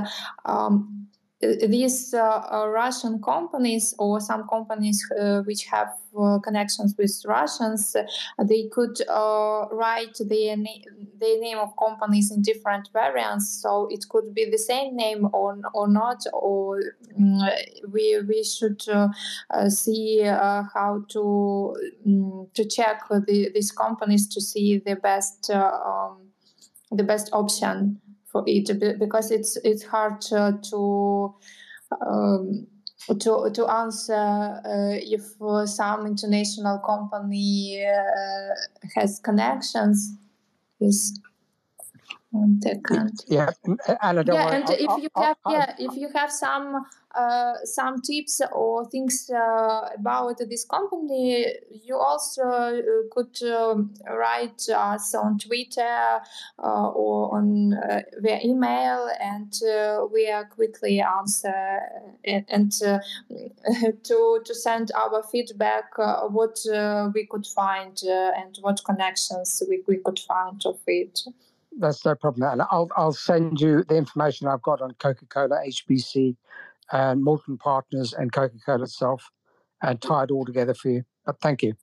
[0.45, 1.09] um,
[1.40, 7.94] these uh, uh, Russian companies or some companies uh, which have uh, connections with Russians,
[7.94, 13.61] uh, they could uh, write the, na- the name of companies in different variants.
[13.62, 16.81] So it could be the same name or, or not, or
[17.18, 17.40] um,
[17.92, 18.83] we, we should
[19.68, 26.29] see how to, um, to check the, these companies to see the best, um,
[26.90, 28.01] the best option
[28.37, 31.35] for it because it's it's hard to to
[32.07, 32.66] um,
[33.20, 38.55] to, to answer uh, if uh, some international company uh,
[38.96, 40.16] has connections
[40.81, 40.96] with
[43.29, 43.51] yeah,
[44.03, 46.81] Anna, yeah, and if you have yeah, if you have some uh,
[47.65, 55.15] some tips or things uh, about this company, you also uh, could um, write us
[55.15, 56.21] on Twitter
[56.63, 59.53] uh, or on uh, via email, and
[60.13, 61.81] we are quickly answer
[62.25, 62.73] and, and
[64.05, 65.97] to to send our feedback
[66.31, 66.59] what
[67.15, 71.21] we could find and what connections we, we could find of it
[71.79, 72.51] that's no problem.
[72.51, 76.37] And I'll I'll send you the information I've got on Coca Cola, HBC,
[76.92, 79.31] and Multon Partners, and Coca Cola itself,
[79.83, 81.03] and tie it all together for you.
[81.25, 81.75] But thank you.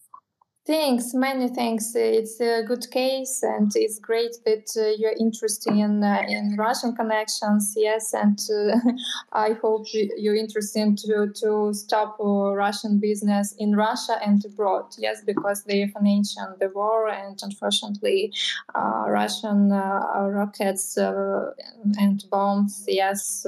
[0.66, 1.94] Thanks, many thanks.
[1.94, 6.96] It's a good case, and it's great that uh, you're interested in uh, in Russian
[6.96, 7.74] connections.
[7.76, 8.80] Yes, and uh,
[9.34, 14.96] I hope you're interested to to stop uh, Russian business in Russia and abroad.
[14.98, 18.32] Yes, because they mentioned the war, and unfortunately,
[18.74, 23.46] uh, Russian uh, rockets and bombs, yes,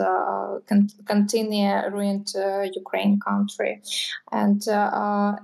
[0.67, 2.33] con- continue ruined
[2.75, 3.81] Ukraine country,
[4.33, 4.61] and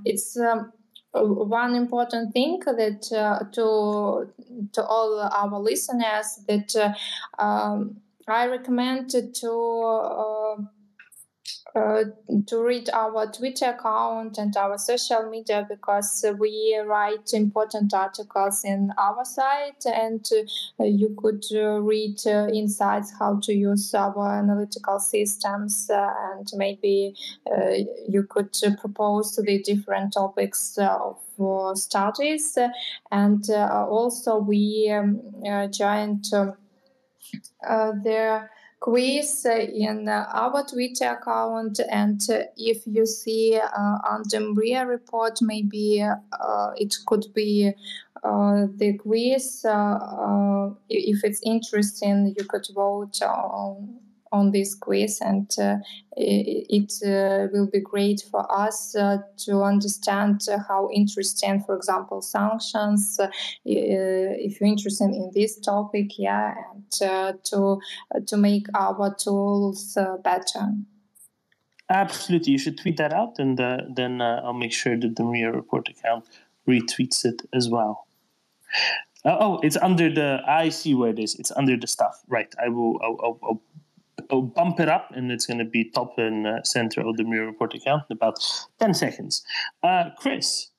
[0.04, 0.36] it's.
[0.36, 0.74] Um,
[1.13, 4.32] one important thing that uh, to
[4.74, 7.97] to all our listeners that uh, um,
[8.28, 9.32] I recommend to
[11.76, 12.04] uh, uh,
[12.48, 18.92] to read our Twitter account and our social media because we write important articles in
[18.98, 20.28] our site, and
[20.80, 26.52] uh, you could uh, read uh, insights how to use our analytical systems, uh, and
[26.56, 27.16] maybe
[28.08, 31.20] you could propose the different topics of
[31.78, 32.58] studies.
[33.12, 35.22] And also, we um,
[35.72, 36.54] joined um,
[38.04, 38.50] the
[38.82, 41.80] quiz in our Twitter account.
[41.89, 42.20] And
[42.58, 47.72] if you see uh, on the Mriya report, maybe uh, it could be
[48.24, 49.65] uh, the quiz.
[50.89, 54.00] if it's interesting, you could vote on
[54.32, 55.78] on this quiz, and uh,
[56.15, 63.20] it, uh, will be great for us uh, to understand how interesting, for example, sanctions.
[63.65, 67.78] if you're interested in this topic, yeah, and to
[68.26, 70.74] to make our tools better.
[71.89, 75.89] Absolutely, you should tweet that out, and then I'll make sure that the Mriya report
[75.89, 76.26] account
[76.67, 78.08] retweets it as well.
[79.24, 80.41] Uh, oh, it's under the.
[80.48, 81.36] I see where it is.
[81.36, 82.22] It's under the stuff.
[82.28, 82.54] Right.
[82.63, 83.00] I will.
[83.04, 83.62] I'll, I'll, I'll
[84.32, 87.24] I'll bump it up and it's going to be top and uh, center of the
[87.24, 88.39] Mriya report account in about
[88.80, 89.44] 10 seconds.
[89.84, 90.70] Uh, Chris.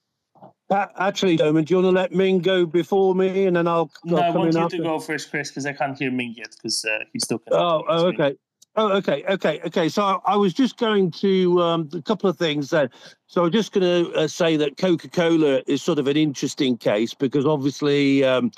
[0.70, 3.90] Uh, actually, Doman, do you want to let Ming go before me and then I'll,
[4.06, 6.50] I'll no, I want you to go first, Chris, because I can't hear Ming yet
[6.50, 7.42] because uh, he's still.
[7.50, 8.36] Oh, oh okay.
[8.74, 9.90] Oh, okay, okay, okay.
[9.90, 12.88] So I, I was just going to um, a couple of things then.
[13.26, 17.12] So I'm just going to uh, say that Coca-Cola is sort of an interesting case
[17.12, 18.50] because obviously um,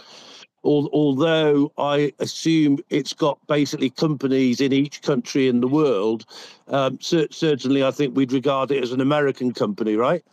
[0.65, 6.25] although I assume it's got basically companies in each country in the world,
[6.69, 10.25] um, certainly I think we'd regard it as an American company, right?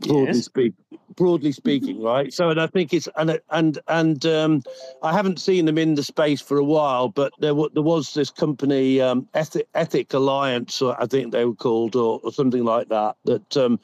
[0.00, 0.44] Broadly, yes.
[0.44, 0.72] speak,
[1.14, 2.32] broadly speaking, right?
[2.32, 4.62] So, and I think it's and and and um,
[5.02, 8.30] I haven't seen them in the space for a while, but there there was this
[8.30, 12.88] company, um, Ethic, Ethic Alliance, or I think they were called, or, or something like
[12.88, 13.78] that, that um,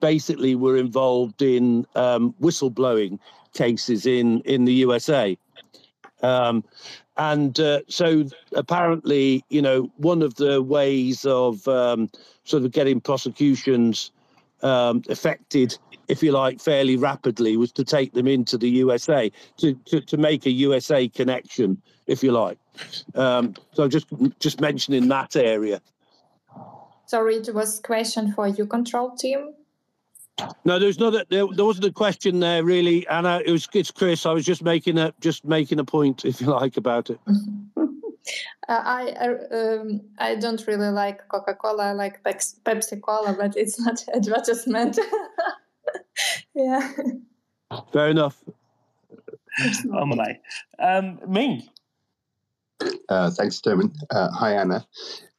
[0.00, 3.18] basically were involved in um, whistleblowing
[3.54, 5.38] cases in in the USA.
[6.22, 6.64] Um,
[7.16, 8.24] and uh, so
[8.54, 12.10] apparently, you know, one of the ways of um,
[12.44, 14.10] sort of getting prosecutions
[14.62, 15.78] um, affected,
[16.08, 20.16] if you like, fairly rapidly was to take them into the USA to, to, to
[20.16, 22.58] make a USA connection, if you like.
[23.14, 24.06] Um, so just
[24.40, 25.80] just mentioning that area.
[27.06, 29.54] Sorry, it was question for YouControl team.
[30.64, 31.14] No, there's not.
[31.14, 33.40] A, there, there wasn't a question there really, Anna.
[33.44, 34.26] It was it's Chris.
[34.26, 37.20] I was just making a just making a point, if you like, about it.
[38.70, 39.10] Uh, I
[39.54, 41.88] um, I don't really like Coca Cola.
[41.88, 44.98] I like Pepsi Cola, but it's not advertisement.
[46.54, 46.90] yeah.
[47.92, 48.42] Fair enough.
[49.92, 50.38] oh my.
[50.78, 51.68] Um, Ming.
[53.10, 53.90] Uh, thanks, Dermot.
[54.10, 54.86] Uh, hi, Anna.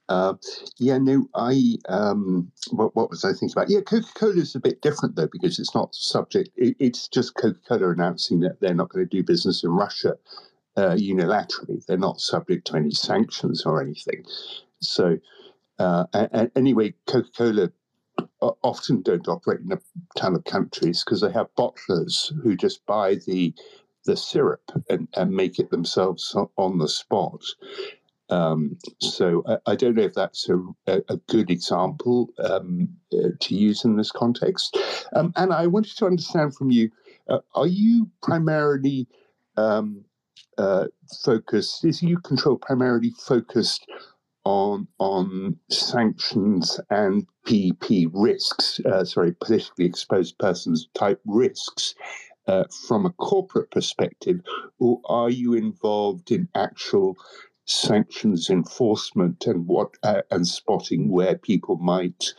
[0.07, 0.35] Uh,
[0.77, 3.69] yeah, no, I um, what, what was I thinking about?
[3.69, 6.49] Yeah, Coca Cola is a bit different though because it's not subject.
[6.55, 10.15] It, it's just Coca Cola announcing that they're not going to do business in Russia
[10.77, 11.83] uh, unilaterally.
[11.85, 14.23] They're not subject to any sanctions or anything.
[14.81, 15.17] So,
[15.79, 16.05] uh,
[16.55, 17.69] anyway, Coca Cola
[18.63, 19.79] often don't operate in a
[20.15, 23.53] ton of countries because they have bottlers who just buy the
[24.05, 27.41] the syrup and, and make it themselves on the spot.
[28.30, 30.57] Um, so I, I, don't know if that's a,
[30.88, 34.78] a good example um, uh, to use in this context.
[35.15, 36.89] Um, and I wanted to understand from you:
[37.30, 39.07] uh, Are you primarily
[39.57, 40.05] um,
[40.57, 40.86] uh,
[41.23, 41.86] focused?
[41.86, 43.86] Is YouControl primarily focused
[44.43, 48.80] on on sanctions and PEP risks?
[48.86, 51.93] Uh, sorry, politically exposed persons type risks.
[52.47, 54.39] Uh, from a corporate perspective,
[54.78, 57.17] or are you involved in actual
[57.66, 62.34] sanctions enforcement and what uh, and spotting where people might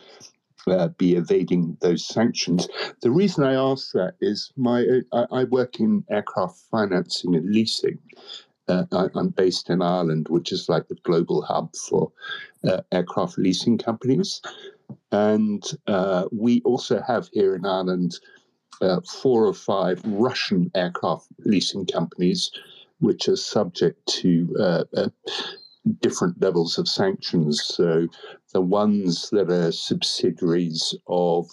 [0.67, 2.67] uh, be evading those sanctions.
[3.01, 7.99] The reason I ask that is my I, I work in aircraft financing and leasing.
[8.69, 12.11] Uh, I, am based in Ireland, which is like the global hub for
[12.67, 14.41] uh, aircraft leasing companies,
[15.11, 18.19] and uh, we also have here in Ireland
[18.81, 22.51] uh, four or five Russian aircraft leasing companies
[22.99, 25.09] which are subject to uh, uh,
[26.01, 27.63] different levels of sanctions.
[27.63, 28.07] So
[28.53, 31.47] the ones that are subsidiaries of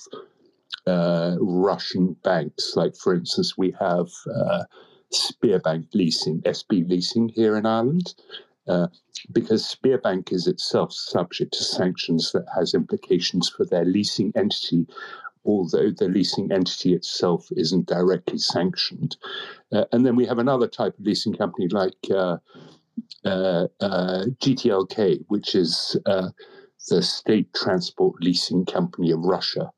[0.86, 4.64] uh, Russian banks, like for instance, we have uh,
[5.12, 8.14] Sberbank Leasing, SB Leasing here in Ireland.
[8.66, 8.86] Uh,
[9.32, 14.86] because Sberbank is itself subject to sanctions that has implications for their leasing entity,
[15.44, 19.16] although the leasing entity itself isn't directly sanctioned.
[19.72, 22.38] Uh, and then we have another type of leasing company like uh,
[23.24, 26.30] uh, uh GTLK, which is uh,
[26.88, 29.70] the state transport leasing company of Russia.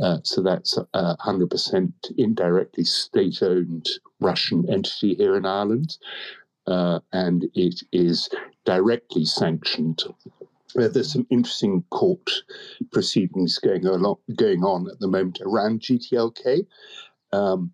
[0.00, 3.86] Uh, so that's a 100% indirectly state owned
[4.20, 5.98] Russian entity here in Ireland.
[7.12, 8.28] and it is
[8.64, 10.02] directly sanctioned
[10.78, 12.30] uh, there's some interesting court
[12.92, 16.66] proceedings going on, going on at the moment around GTLK.
[17.32, 17.72] Um,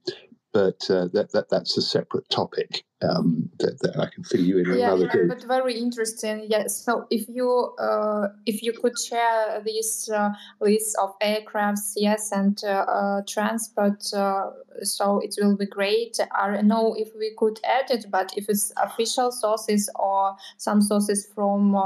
[0.53, 4.59] but uh, that, that that's a separate topic um, that, that, I can fill you
[4.59, 5.27] in yeah, another day.
[5.27, 6.47] but very interesting.
[6.49, 6.77] Yes.
[6.77, 10.31] So if you uh, if you could share this uh,
[10.61, 14.51] list of aircrafts, yes, and uh, uh, transport, uh,
[14.83, 16.19] so it will be great.
[16.39, 20.81] I don't know if we could add it, but if it's official sources or some
[20.81, 21.77] sources from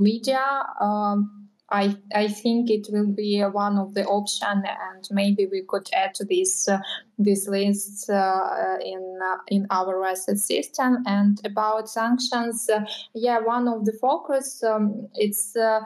[0.00, 0.66] media.
[0.80, 1.37] Um,
[1.70, 6.14] I I think it will be one of the option, and maybe we could add
[6.14, 6.78] to this uh,
[7.18, 11.02] this list uh, in uh, in our asset system.
[11.06, 15.56] And about sanctions, uh, yeah, one of the focus um, it's.
[15.56, 15.80] Uh,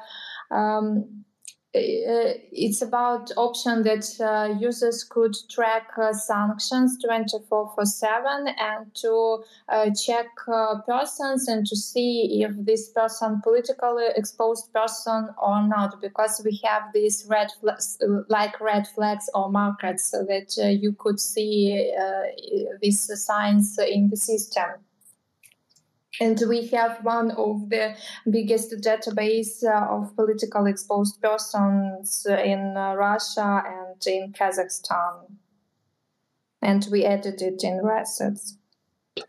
[0.51, 1.32] um, uh,
[1.75, 9.43] it's about option that uh, users could track uh, sanctions 24 for 7 and to
[9.69, 16.01] uh, check uh, persons and to see if this person politically exposed person or not
[16.03, 17.99] because we have these red flags
[18.29, 21.91] like red flags or markers that uh, you could see
[22.83, 24.73] these signs in the system
[26.21, 27.95] and we have one of the
[28.31, 35.31] biggest database uh, of politically exposed persons in uh, Russia and in Kazakhstan.
[36.61, 38.55] And we added it in RuAssets.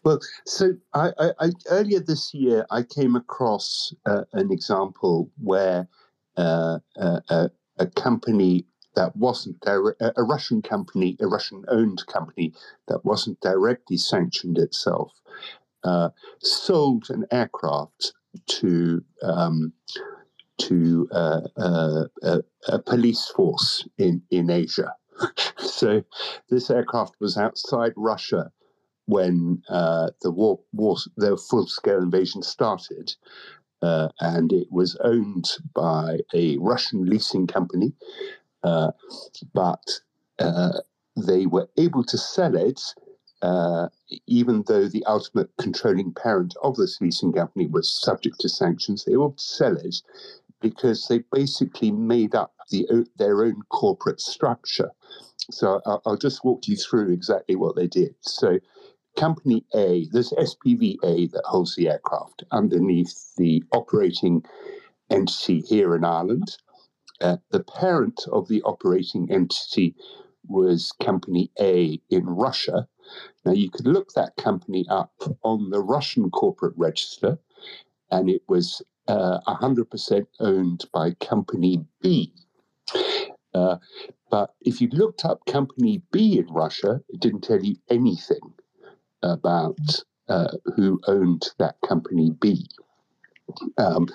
[0.03, 5.87] Well, so I, I, I, earlier this year I came across uh, an example where
[6.37, 8.65] uh, uh, a company
[8.95, 12.53] that wasn't a Russian company, a Russian-owned company
[12.87, 15.11] that wasn't directly sanctioned itself,
[15.83, 16.09] uh,
[16.39, 18.13] sold an aircraft
[18.47, 19.73] to um,
[20.59, 22.05] to uh, uh,
[22.67, 24.95] a, police force in in Asia.
[25.57, 26.03] so
[26.49, 28.51] this aircraft was outside Russia
[29.05, 33.13] when uh, the war, war the full scale invasion started.
[33.81, 37.91] Uh, and it was owned by a Russian leasing company,
[38.63, 38.91] uh,
[39.53, 39.83] but
[41.17, 42.81] they were able to sell it,
[43.43, 43.89] uh,
[44.27, 49.05] even though the ultimate controlling parent of this leasing company was subject to sanctions.
[49.05, 49.91] They were to
[50.61, 52.87] because they basically made up the,
[53.17, 54.91] their own corporate structure.
[55.51, 58.15] So I'll, I'll just walk you through exactly what they did.
[58.21, 58.59] So
[59.17, 64.43] Company A, there's SPVA that holds the aircraft underneath the operating
[65.11, 66.57] entity here in Ireland.
[67.21, 69.95] Uh, the parent of the operating entity
[70.47, 72.87] was Company A in Russia.
[73.45, 77.37] Now, you could look that company up on the Russian corporate register,
[78.11, 82.33] and it was uh, 100% owned by Company B.
[83.53, 83.77] Uh,
[84.29, 88.53] but if you looked up Company B in Russia, it didn't tell you anything
[89.21, 89.77] about
[90.27, 92.67] uh, who owned that company B.
[93.77, 94.07] Um,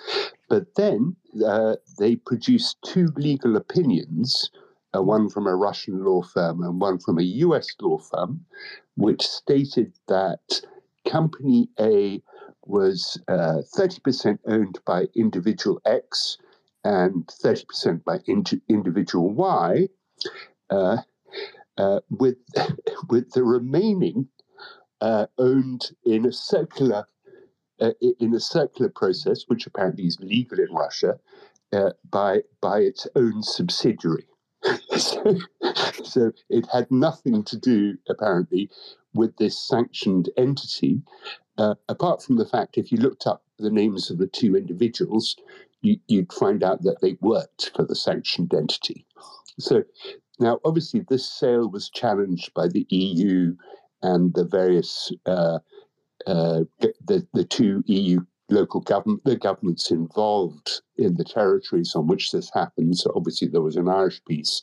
[0.48, 1.16] but then
[1.46, 4.50] uh, they produced two legal opinions,
[4.94, 8.44] uh, one from a Russian law firm and one from a US law firm,
[8.96, 10.62] which stated that
[11.06, 12.22] Company A
[12.64, 16.38] was uh, 30% owned by individual X
[16.84, 19.88] and 30% by in- individual Y,
[20.70, 20.98] uh,
[21.76, 22.36] uh, with,
[23.08, 24.28] with the remaining
[25.00, 27.06] uh, owned in a circular
[27.80, 31.16] uh, in a circular process, which apparently is legal in Russia,
[32.10, 34.26] by by its own subsidiary.
[34.96, 35.36] So,
[36.04, 38.70] so, it had nothing to do, apparently,
[39.14, 41.02] with this sanctioned entity,
[41.58, 45.36] uh, apart from the fact if you looked up the names of the two individuals,
[45.82, 49.06] you, would find out that they worked for the sanctioned entity.
[49.58, 49.84] So
[50.38, 53.56] now, obviously, this sale was challenged by the EU
[54.02, 55.58] and the various uh,
[56.26, 62.32] uh, the the two EU local government the governments involved in the territories on which
[62.32, 63.02] this happens.
[63.02, 64.62] So obviously, there was an Irish piece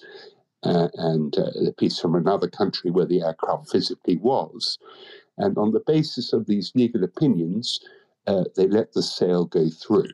[0.63, 4.77] uh, and uh, a piece from another country where the aircraft physically was,
[5.37, 7.79] and on the basis of these legal opinions,
[8.27, 10.09] uh, they let the sale go through.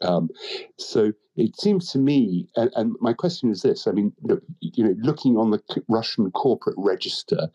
[0.00, 0.30] Um,
[0.78, 4.12] so it seems to me, and, and, my question is this: I mean,
[4.60, 7.48] you know, looking on the Russian corporate register,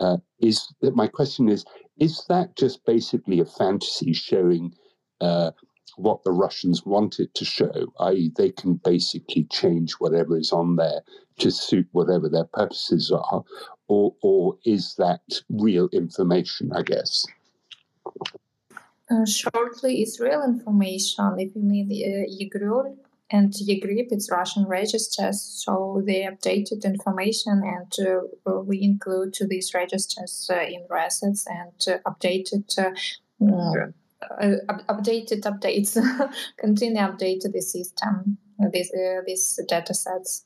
[0.00, 1.64] uh, is that my question is
[1.98, 4.74] is that just basically a fantasy showing
[5.20, 5.50] uh,
[5.96, 10.76] what the Russians want it to show, i.e., they can basically change whatever is on
[10.76, 11.00] there
[11.38, 13.44] to suit whatever their purposes are,
[13.88, 16.72] or or is that real information?
[16.74, 17.26] I guess.
[19.10, 21.36] Uh, shortly, it's real information.
[21.38, 22.90] If you mean uh,
[23.30, 28.08] and EGRIP, it's Russian registers, so they updated information, and
[28.46, 32.78] uh, we include to these registers uh, in RuAssets and uh, updated.
[32.78, 32.94] Uh,
[34.40, 34.56] uh,
[34.88, 35.96] updated updates
[36.58, 38.38] continue update the system
[38.72, 38.90] these
[39.26, 40.44] these data sets.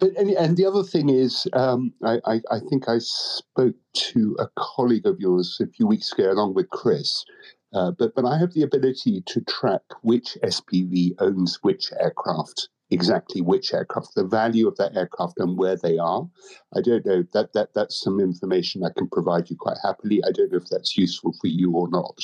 [0.00, 4.36] But, and, and, the other thing is, um, I, I, I, think I spoke to
[4.40, 7.24] a colleague of yours a few weeks ago, along with Chris,
[7.72, 13.40] uh, but, but I have the ability to track which SPV owns which aircraft, exactly
[13.40, 16.28] which aircraft, the value of that aircraft and where they are.
[16.74, 20.22] I don't know that, that that's some information I can provide you quite happily.
[20.24, 22.18] I don't know if that's useful for you or not.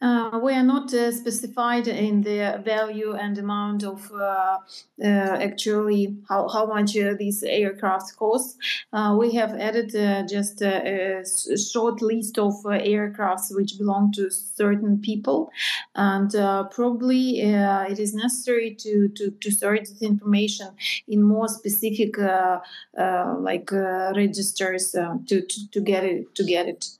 [0.00, 4.58] Uh, we are not uh, specified in the value and amount of uh,
[5.02, 8.58] uh actually how, how much uh, these aircraft cost.
[8.92, 9.90] Uh, we have added
[10.28, 15.50] just a, a, short list of aircrafts which belong to certain people,
[15.94, 16.30] and
[16.70, 20.68] probably it is necessary to, to, to search this information
[21.08, 26.95] in more specific like registers to, to, to get it to get it.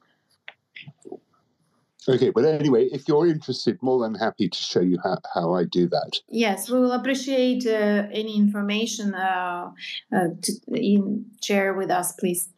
[2.08, 5.64] Okay, but anyway, if you're interested, more than happy to show you how, how I
[5.64, 6.20] do that.
[6.28, 9.70] Yes, we will appreciate uh, any information uh,
[10.14, 12.48] uh, to in, share with us, please.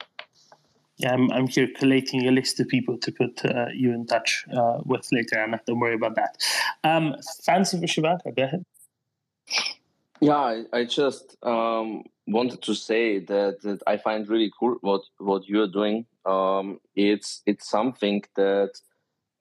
[0.98, 4.44] Yeah, I'm, I'm here collating a list of people to put uh, you in touch
[4.54, 5.60] uh, with later, Anna.
[5.66, 6.36] Don't worry about that.
[6.84, 8.64] Um, Fancy Vyshyvanka, go ahead.
[10.20, 15.02] Yeah, I, I just um, wanted to say that, that I find really cool what
[15.18, 16.06] what you're doing.
[16.26, 18.72] Um, it's it's something that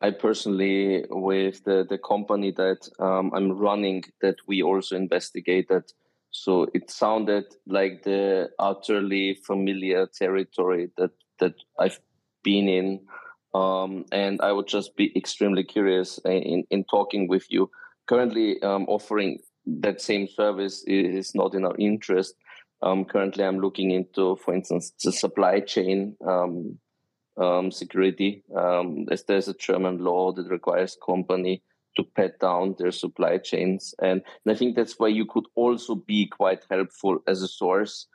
[0.02, 5.84] I personally, with the the company that um, I'm running, that we also investigated.
[6.30, 12.00] So it sounded like the utterly familiar territory that that I've
[12.43, 13.08] been in,
[13.56, 17.72] um, and I would just be extremely curious in in talking with you.
[18.08, 22.36] Currently, um, offering that same service is not in our interest.
[22.82, 26.78] Um, currently, I'm looking into, for instance, the supply chain um,
[27.38, 28.43] um, security.
[28.55, 31.61] Um, as there's a German law that requires company
[31.95, 35.95] to pat down their supply chains, and, and, I think that's why you could also
[35.95, 38.07] be quite helpful as a source.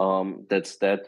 [0.00, 1.06] Um, that's that.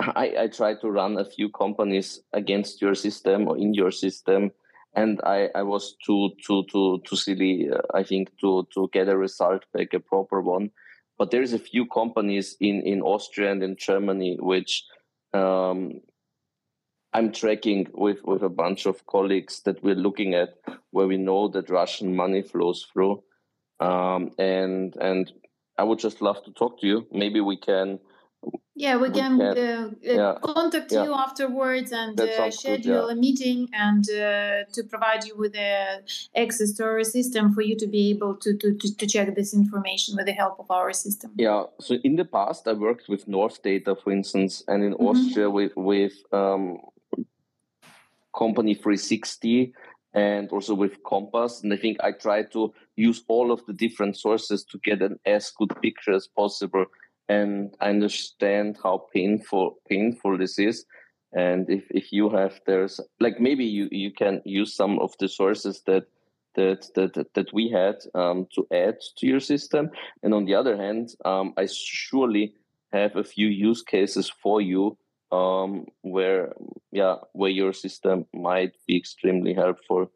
[0.00, 4.52] I, I try to run a few companies against your system or in your system
[4.94, 9.08] and I, I was too too too too silly uh, I think to to get
[9.08, 10.70] a result back a proper one
[11.18, 14.84] but there's a few companies in in Austria and in Germany which
[15.34, 16.00] um,
[17.12, 20.58] I'm tracking with with a bunch of colleagues that we're looking at
[20.90, 23.22] where we know that Russian money flows through
[23.80, 25.32] um, and and
[25.78, 27.98] I would just love to talk to you maybe we can
[28.78, 30.34] yeah, we, can, uh, uh, yeah.
[30.40, 31.02] contact yeah.
[31.02, 33.12] you afterwards and uh, schedule good, yeah.
[33.12, 35.96] a meeting and uh, to provide you with uh,
[36.36, 39.52] access to our system for you to be able to, to, to, to, check this
[39.52, 41.32] information with the help of our system.
[41.36, 45.06] Yeah, so in the past, I worked with North Data, for instance, and in mm-hmm.
[45.06, 46.78] Austria with, with um,
[48.38, 49.72] Company 360
[50.14, 51.62] and also with Compass.
[51.62, 55.18] And I think I try to use all of the different sources to get an
[55.26, 56.86] as good picture as possible
[57.28, 60.84] and I understand how painful painful this is.
[61.32, 65.28] And if, if you have there's like maybe you, you can use some of the
[65.28, 66.04] sources that
[66.54, 69.90] that that that we had um, to add to your system.
[70.22, 72.54] And on the other hand, um, I surely
[72.92, 74.96] have a few use cases for you
[75.32, 76.52] um, where
[76.92, 80.10] yeah where your system might be extremely helpful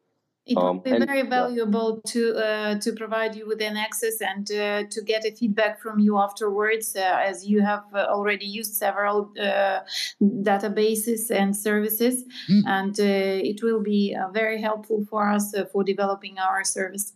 [0.45, 2.11] it would um, be and, very valuable yeah.
[2.11, 5.99] to uh, to provide you with an access and uh, to get a feedback from
[5.99, 9.79] you afterwards, uh, as you have uh, already used several uh,
[10.21, 12.61] databases and services, mm.
[12.65, 13.03] and uh,
[13.51, 17.13] it will be very helpful for us for developing our service.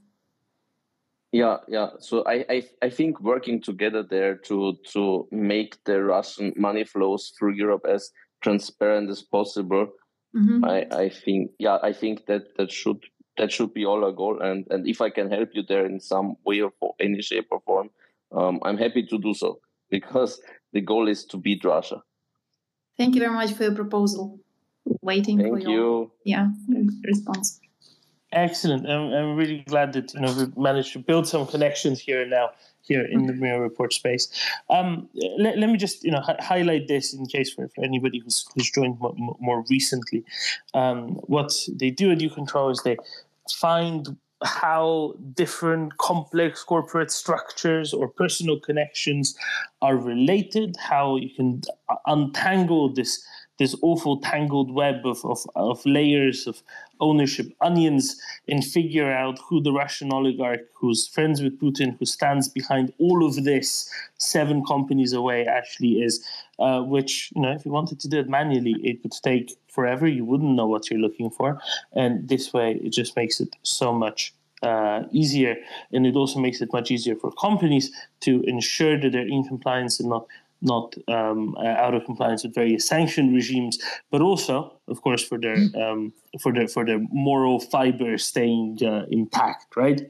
[1.32, 1.90] Yeah, yeah.
[2.00, 7.34] So I, I I think working together there to to make the Russian money flows
[7.38, 8.12] through Europe as
[8.42, 9.90] transparent as possible.
[10.36, 10.64] Mm-hmm.
[10.66, 13.04] I, I think yeah I think that that should
[13.38, 14.42] that should be all our goal.
[14.42, 17.60] And and if I can help you there in some way or any shape or
[17.66, 17.90] form,
[18.32, 19.60] um, I'm happy to do so
[19.90, 22.04] because the goal is to beat Russia.
[22.98, 24.40] Thank you very much for your proposal.
[25.02, 26.12] Waiting Thank for your you.
[26.24, 26.48] yeah
[27.04, 27.60] response.
[28.38, 28.88] Excellent.
[28.88, 32.30] I'm, I'm really glad that you know we managed to build some connections here and
[32.30, 34.30] now here in the Mriya Report space.
[34.70, 35.10] Um,
[35.40, 38.46] let, let, me just you know hi- highlight this in case for, for anybody who's,
[38.54, 40.24] who's joined more, more recently.
[40.76, 42.98] Um, what they do at YouControl is they
[43.52, 49.36] find how different complex corporate structures or personal connections
[49.82, 51.64] are related, how you can
[52.06, 53.26] untangle this
[53.58, 56.62] this awful tangled web of, of, of layers of
[57.00, 62.48] ownership onions and figure out who the Russian oligarch who's friends with Putin, who stands
[62.48, 66.26] behind all of this seven companies away actually is,
[66.60, 70.08] uh, which, you know, if you wanted to do it manually, it would take forever.
[70.08, 71.60] You wouldn't know what you're looking for.
[71.94, 74.34] And this way, it just makes it so much
[74.64, 75.56] uh, easier.
[75.94, 77.92] And it also makes it much easier for companies
[78.22, 80.28] to ensure that they're in compliance and not
[80.62, 83.78] not um, uh, out of compliance with various sanction regimes,
[84.12, 89.06] but also, of course, for their um, for their for their moral fiber staying uh,
[89.10, 90.10] intact, right?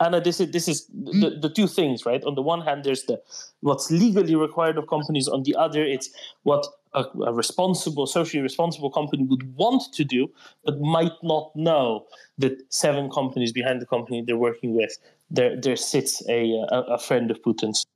[0.00, 2.22] Anna, this is this is the, the two things, right?
[2.24, 3.20] On the one hand, there's the
[3.60, 5.28] what's legally required of companies.
[5.28, 6.10] On the other, it's
[6.42, 10.30] what a, a responsible, socially responsible company would want to do,
[10.64, 12.06] but might not know
[12.38, 14.96] that seven companies behind the company they're working with,
[15.30, 17.86] there there sits a a, a friend of Putin's.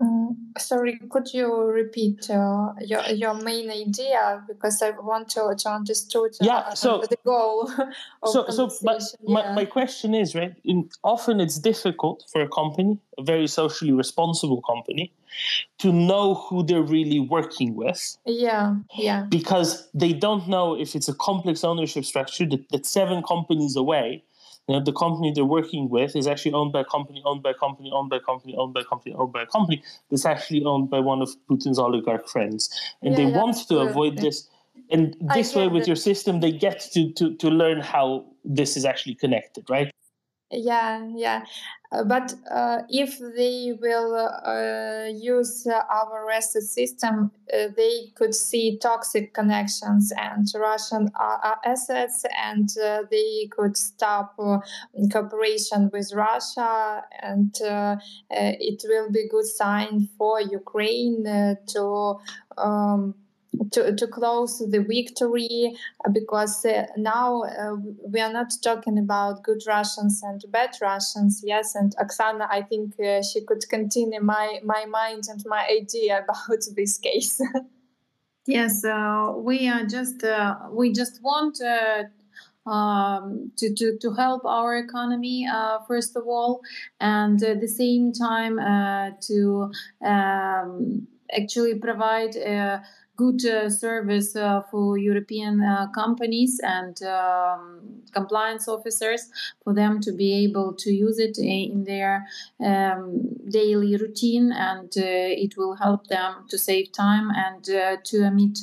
[0.00, 5.70] Mm, sorry, could you repeat uh, your your main idea because I want to to
[5.70, 7.70] understand uh, yeah, so, the goal.
[8.26, 10.54] so, so my, my, my question is right.
[10.64, 15.12] In, often it's difficult for a company, a very socially responsible company,
[15.78, 18.18] to know who they're really working with.
[18.26, 19.26] Yeah, yeah.
[19.30, 24.22] Because they don't know if it's a complex ownership structure that, that seven companies away
[24.68, 27.50] you know, the company they're working with is actually owned by a company, owned by
[27.50, 30.26] a company, owned by a company, owned by a company, owned by a company that's
[30.26, 32.68] actually owned by one of Putin's oligarch friends.
[33.02, 34.48] And yeah, they want to avoid this.
[34.90, 38.84] And this way, with your system, they get to, to, to learn how this is
[38.84, 39.90] actually connected, right?
[40.50, 41.44] Yeah, yeah.
[41.92, 49.32] Uh, but uh, if they will uh, use our RuAssets system, they could see toxic
[49.34, 51.10] connections and Russian
[51.64, 52.68] assets, and
[53.10, 54.36] they could stop
[55.12, 57.54] cooperation with Russia, and
[58.30, 61.24] it will be good sign for Ukraine
[61.68, 62.16] to.
[62.58, 63.14] Um,
[63.72, 67.76] to, to close the victory uh, because uh, now uh,
[68.08, 71.42] we are not talking about good Russians and bad Russians.
[71.44, 76.24] Yes, and Oksana, I think uh, she could continue my, my mind and my idea
[76.24, 77.40] about this case.
[78.46, 81.60] yes, uh, we are just uh, we just want.
[82.68, 85.46] Um, to, to, to help our economy,
[85.86, 86.62] first of all,
[86.98, 88.56] and at the same time
[89.28, 89.70] to
[90.04, 92.34] um, actually provide
[93.16, 97.80] good uh, service uh, for European uh, companies and um,
[98.12, 99.30] compliance officers
[99.64, 102.26] for them to be able to use it in their
[102.64, 108.24] um, daily routine, and uh, it will help them to save time and uh, to
[108.24, 108.58] uh, mit-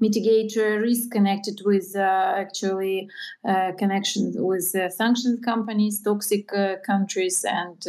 [0.00, 3.08] mitigate risk connected with actually
[3.78, 6.48] connections with sanctioned companies, toxic
[6.84, 7.86] countries, and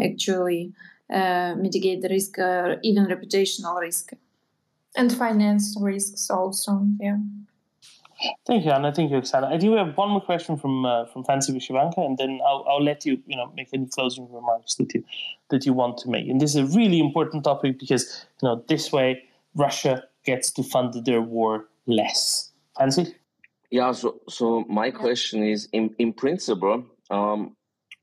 [0.00, 0.72] actually
[1.08, 2.38] mitigate the risk,
[2.82, 4.12] even reputational risk
[4.96, 6.86] and finance risks also.
[7.00, 7.18] Yeah.
[8.46, 8.92] Thank you, Anna.
[8.92, 9.52] Thank you, Oksana.
[9.52, 12.82] I do have one more question from uh, from Fancy Vyshyvanka, and then I'll, I'll
[12.82, 15.04] let you you know make any closing remarks that you
[15.50, 16.28] that you want to make.
[16.28, 19.22] And this is a really important topic because you know this way
[19.54, 22.52] Russia gets to fund their war less.
[22.78, 23.14] Fancy?
[23.70, 23.92] Yeah.
[23.92, 27.56] So so my question is, in in principle, um,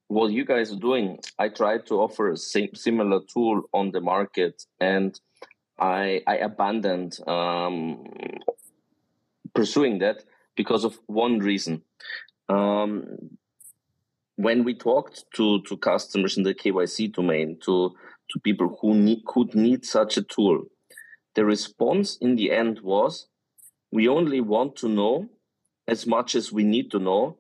[0.10, 4.02] what you guys are doing, I try to offer a same, similar tool on the
[4.02, 5.20] market and
[5.80, 8.06] I, I abandoned um,
[9.54, 10.24] pursuing that
[10.56, 11.84] because of one reason.
[12.48, 13.06] Um,
[14.36, 17.94] when we talked to, to customers in the KYC domain, to,
[18.32, 20.64] to people who need, could need such a tool,
[21.36, 23.28] the response in the end was
[23.92, 25.30] we only want to know
[25.88, 27.38] as much as we need to know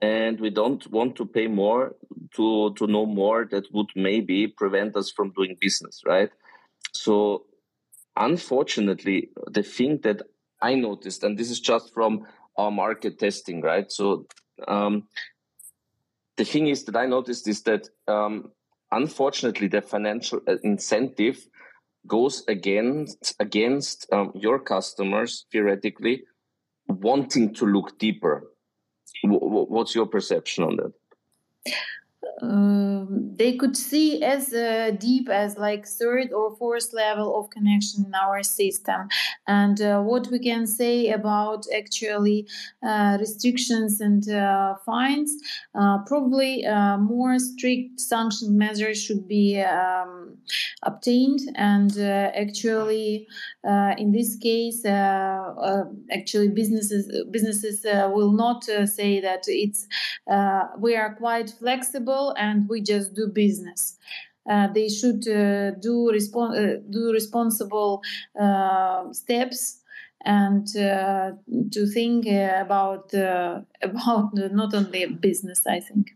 [0.00, 1.96] and we don't want to pay more
[2.34, 6.30] to to know more that would maybe prevent us from doing business right
[6.92, 7.44] so
[8.18, 10.22] unfortunately, the thing that
[10.60, 13.90] I noticed, and this is just from our market testing, right?
[13.90, 14.26] So
[14.66, 15.04] um,
[16.36, 18.50] the thing is that I noticed is that um,
[18.90, 21.46] unfortunately the financial uh, incentive
[22.06, 26.24] goes against against um, your customers theoretically
[26.88, 28.50] wanting to look deeper.
[29.24, 30.92] W- what's your perception on that?
[32.40, 38.04] Um, they could see as uh, deep as like third or fourth level of connection
[38.06, 39.08] in our system.
[39.46, 42.46] And uh, what we can say about actually
[42.82, 45.32] uh, restrictions and uh, fines
[45.74, 50.36] uh, probably uh, more strict sanction measures should be um,
[50.82, 51.40] obtained.
[51.56, 53.26] And actually
[53.64, 59.86] in this case actually businesses businesses will not say that it's
[60.78, 63.96] we are quite flexible and we just do business.
[64.48, 68.02] Uh, they should uh, do, respon- uh, do responsible
[68.40, 69.82] uh, steps
[70.24, 71.32] and uh,
[71.70, 73.12] to think uh, about
[73.82, 75.66] about not only business.
[75.66, 76.14] I think.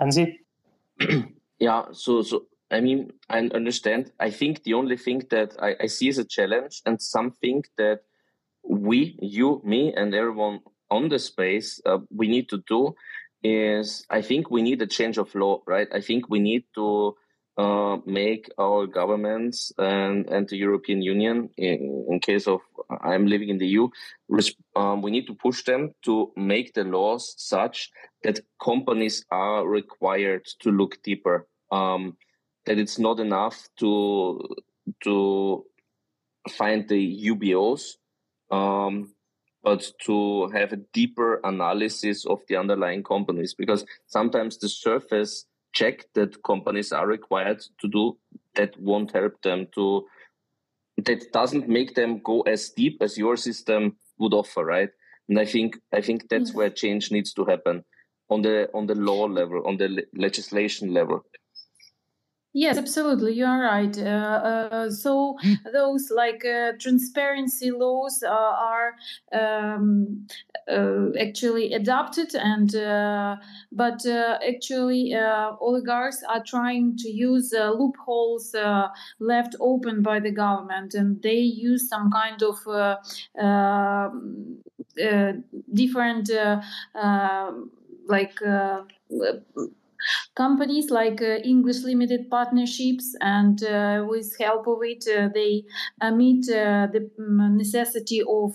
[0.00, 0.38] Anzi?
[1.58, 1.84] yeah.
[1.92, 4.12] So so I mean I understand.
[4.18, 8.00] I think the only thing that I, I see as a challenge and something that
[8.68, 10.60] we, you, me, and everyone
[10.90, 12.94] on the space we need to do
[13.42, 15.88] is I think we need a change of law, right?
[15.92, 17.16] I think we need to
[17.58, 22.60] uh, make our governments and, and the European Union, in, in case of
[23.02, 23.88] I'm living in the EU,
[24.76, 27.90] um, we need to push them to make the laws such
[28.22, 31.46] that companies are required to look deeper.
[31.70, 32.16] Um,
[32.66, 34.40] that it's not enough to
[35.02, 35.64] to
[36.50, 37.96] find the UBOs.
[38.50, 39.12] Um,
[39.68, 45.44] but to have a deeper analysis of the underlying companies because sometimes the surface
[45.74, 48.16] check that companies are required to do
[48.54, 50.06] that won't help them to
[51.04, 54.88] that doesn't make them go as deep as your system would offer right?
[55.28, 56.54] And i think i think that's mm.
[56.54, 57.84] where change needs to happen
[58.30, 61.20] on the on the law level on the le- legislation level
[62.54, 63.34] Yes, absolutely.
[63.34, 63.96] You are right.
[63.98, 64.00] Uh,
[64.80, 65.54] uh, so hmm.
[65.72, 68.94] those like uh, transparency laws uh, are
[69.32, 70.26] um,
[70.66, 73.36] uh, actually adopted, and uh,
[73.70, 75.14] but actually
[75.60, 78.54] oligarchs are trying to use loopholes
[79.20, 82.56] left open by the government, and they use some kind of
[85.74, 86.30] different
[88.08, 88.40] like
[90.34, 95.64] companies like uh, English limited partnerships, and uh, with help of it, uh, they
[96.00, 98.52] uh, meet the mm, necessity of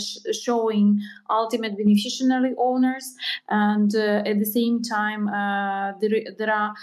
[0.00, 3.14] sh- showing ultimate beneficiary owners,
[3.48, 5.26] and at the same time,
[6.00, 6.74] there, there are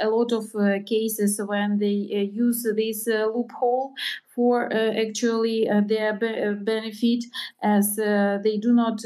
[0.00, 0.44] a lot of
[0.86, 3.92] cases when they use this loophole
[4.36, 7.24] for uh, actually uh, their be- uh, benefit
[7.62, 9.00] as they do not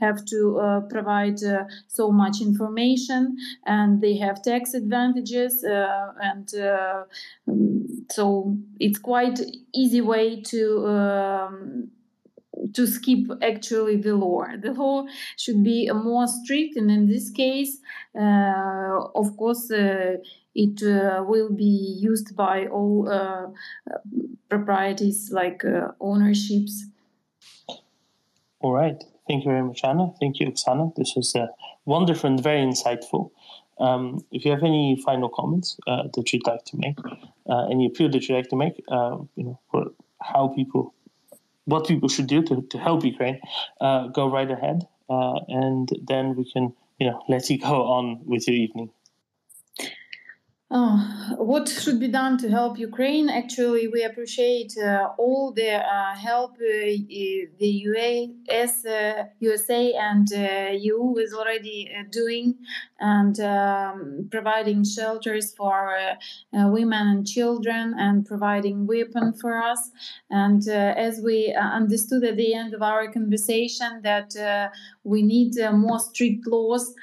[0.00, 0.40] have to
[0.88, 1.38] provide
[1.86, 9.38] so much information and they have tax advantages and um, so it's quite
[9.74, 11.90] easy way to um,
[12.74, 14.44] to skip actually the law.
[14.60, 15.04] The law
[15.36, 17.78] should be more strict, and in this case,
[18.18, 20.16] uh, of course, uh,
[20.54, 23.46] it uh, will be used by all uh,
[24.48, 26.86] proprieties like uh, ownerships.
[28.60, 29.02] All right.
[29.28, 30.12] Thank you very much, Anna.
[30.20, 30.94] Thank you, Oksana.
[30.94, 31.46] This was uh,
[31.84, 33.30] wonderful and very insightful.
[33.78, 36.98] Um, if you have any final comments uh, that you'd like to make,
[37.48, 39.86] uh, any appeal that you'd like to make, you know, for
[40.20, 40.94] how people,
[41.64, 43.40] what people should do to, to help Ukraine,
[43.80, 48.56] go right ahead, and then we can, you know, let you go on with your
[48.56, 48.90] evening.
[50.74, 53.28] Oh, what should be done to help Ukraine?
[53.28, 56.64] Actually, we appreciate uh, all the uh, help uh,
[57.62, 58.82] the US,
[59.40, 60.26] USA, uh, and
[60.82, 62.54] EU uh, is already uh, doing,
[63.02, 66.14] and um, providing shelters for uh,
[66.56, 69.90] uh, women and children, and providing weapons for us.
[70.30, 74.30] And uh, as we understood at the end of our conversation, that
[75.04, 76.94] we need more strict laws,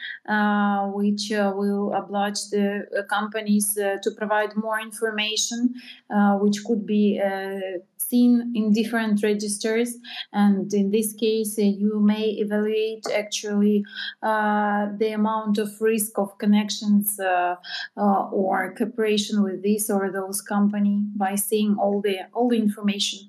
[0.93, 5.73] which will oblige the companies uh, to provide more information,
[6.09, 7.59] uh, which could be uh,
[7.97, 9.97] seen in different registers.
[10.31, 13.83] And in this case, you may evaluate actually
[14.21, 17.55] the amount of risk of connections uh,
[17.97, 23.19] uh, or cooperation with this or those company by seeing all the all the information.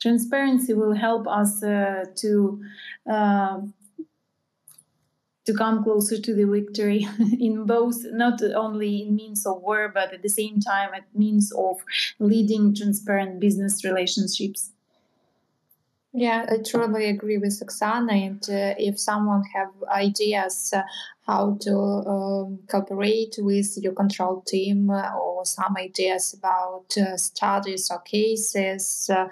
[0.00, 2.60] Transparency will help us uh, to
[5.46, 7.06] to come closer to the victory
[7.40, 11.52] in both not only in means of war but at the same time at means
[11.52, 11.76] of
[12.18, 14.72] leading transparent business relationships
[16.12, 20.82] yeah i truly agree with oksana and uh, if someone have ideas uh,
[21.26, 28.00] how to um, cooperate with YouControl team uh, or some ideas about uh, studies or
[28.00, 29.28] cases uh,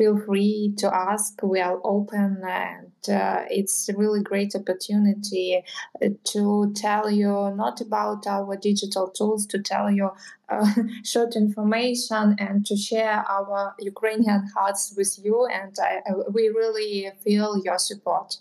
[0.00, 1.40] feel free to ask.
[1.42, 5.62] We are open, and uh, it's a really great opportunity
[6.02, 10.10] uh, to tell you not about our digital tools, to tell you
[10.48, 10.72] uh,
[11.04, 15.46] short information, and to share our Ukrainian hearts with you.
[15.46, 16.00] And I,
[16.32, 18.38] we really feel your support.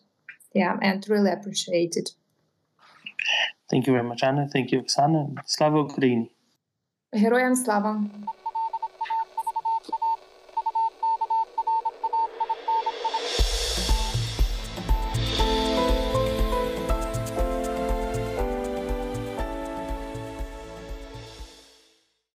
[0.54, 2.12] Yeah, and really appreciate it.
[3.70, 4.48] Thank you very much, Anna.
[4.48, 5.36] Thank you, Oksana.
[5.46, 6.30] Slava Ukraini.
[7.14, 8.02] Героям слава!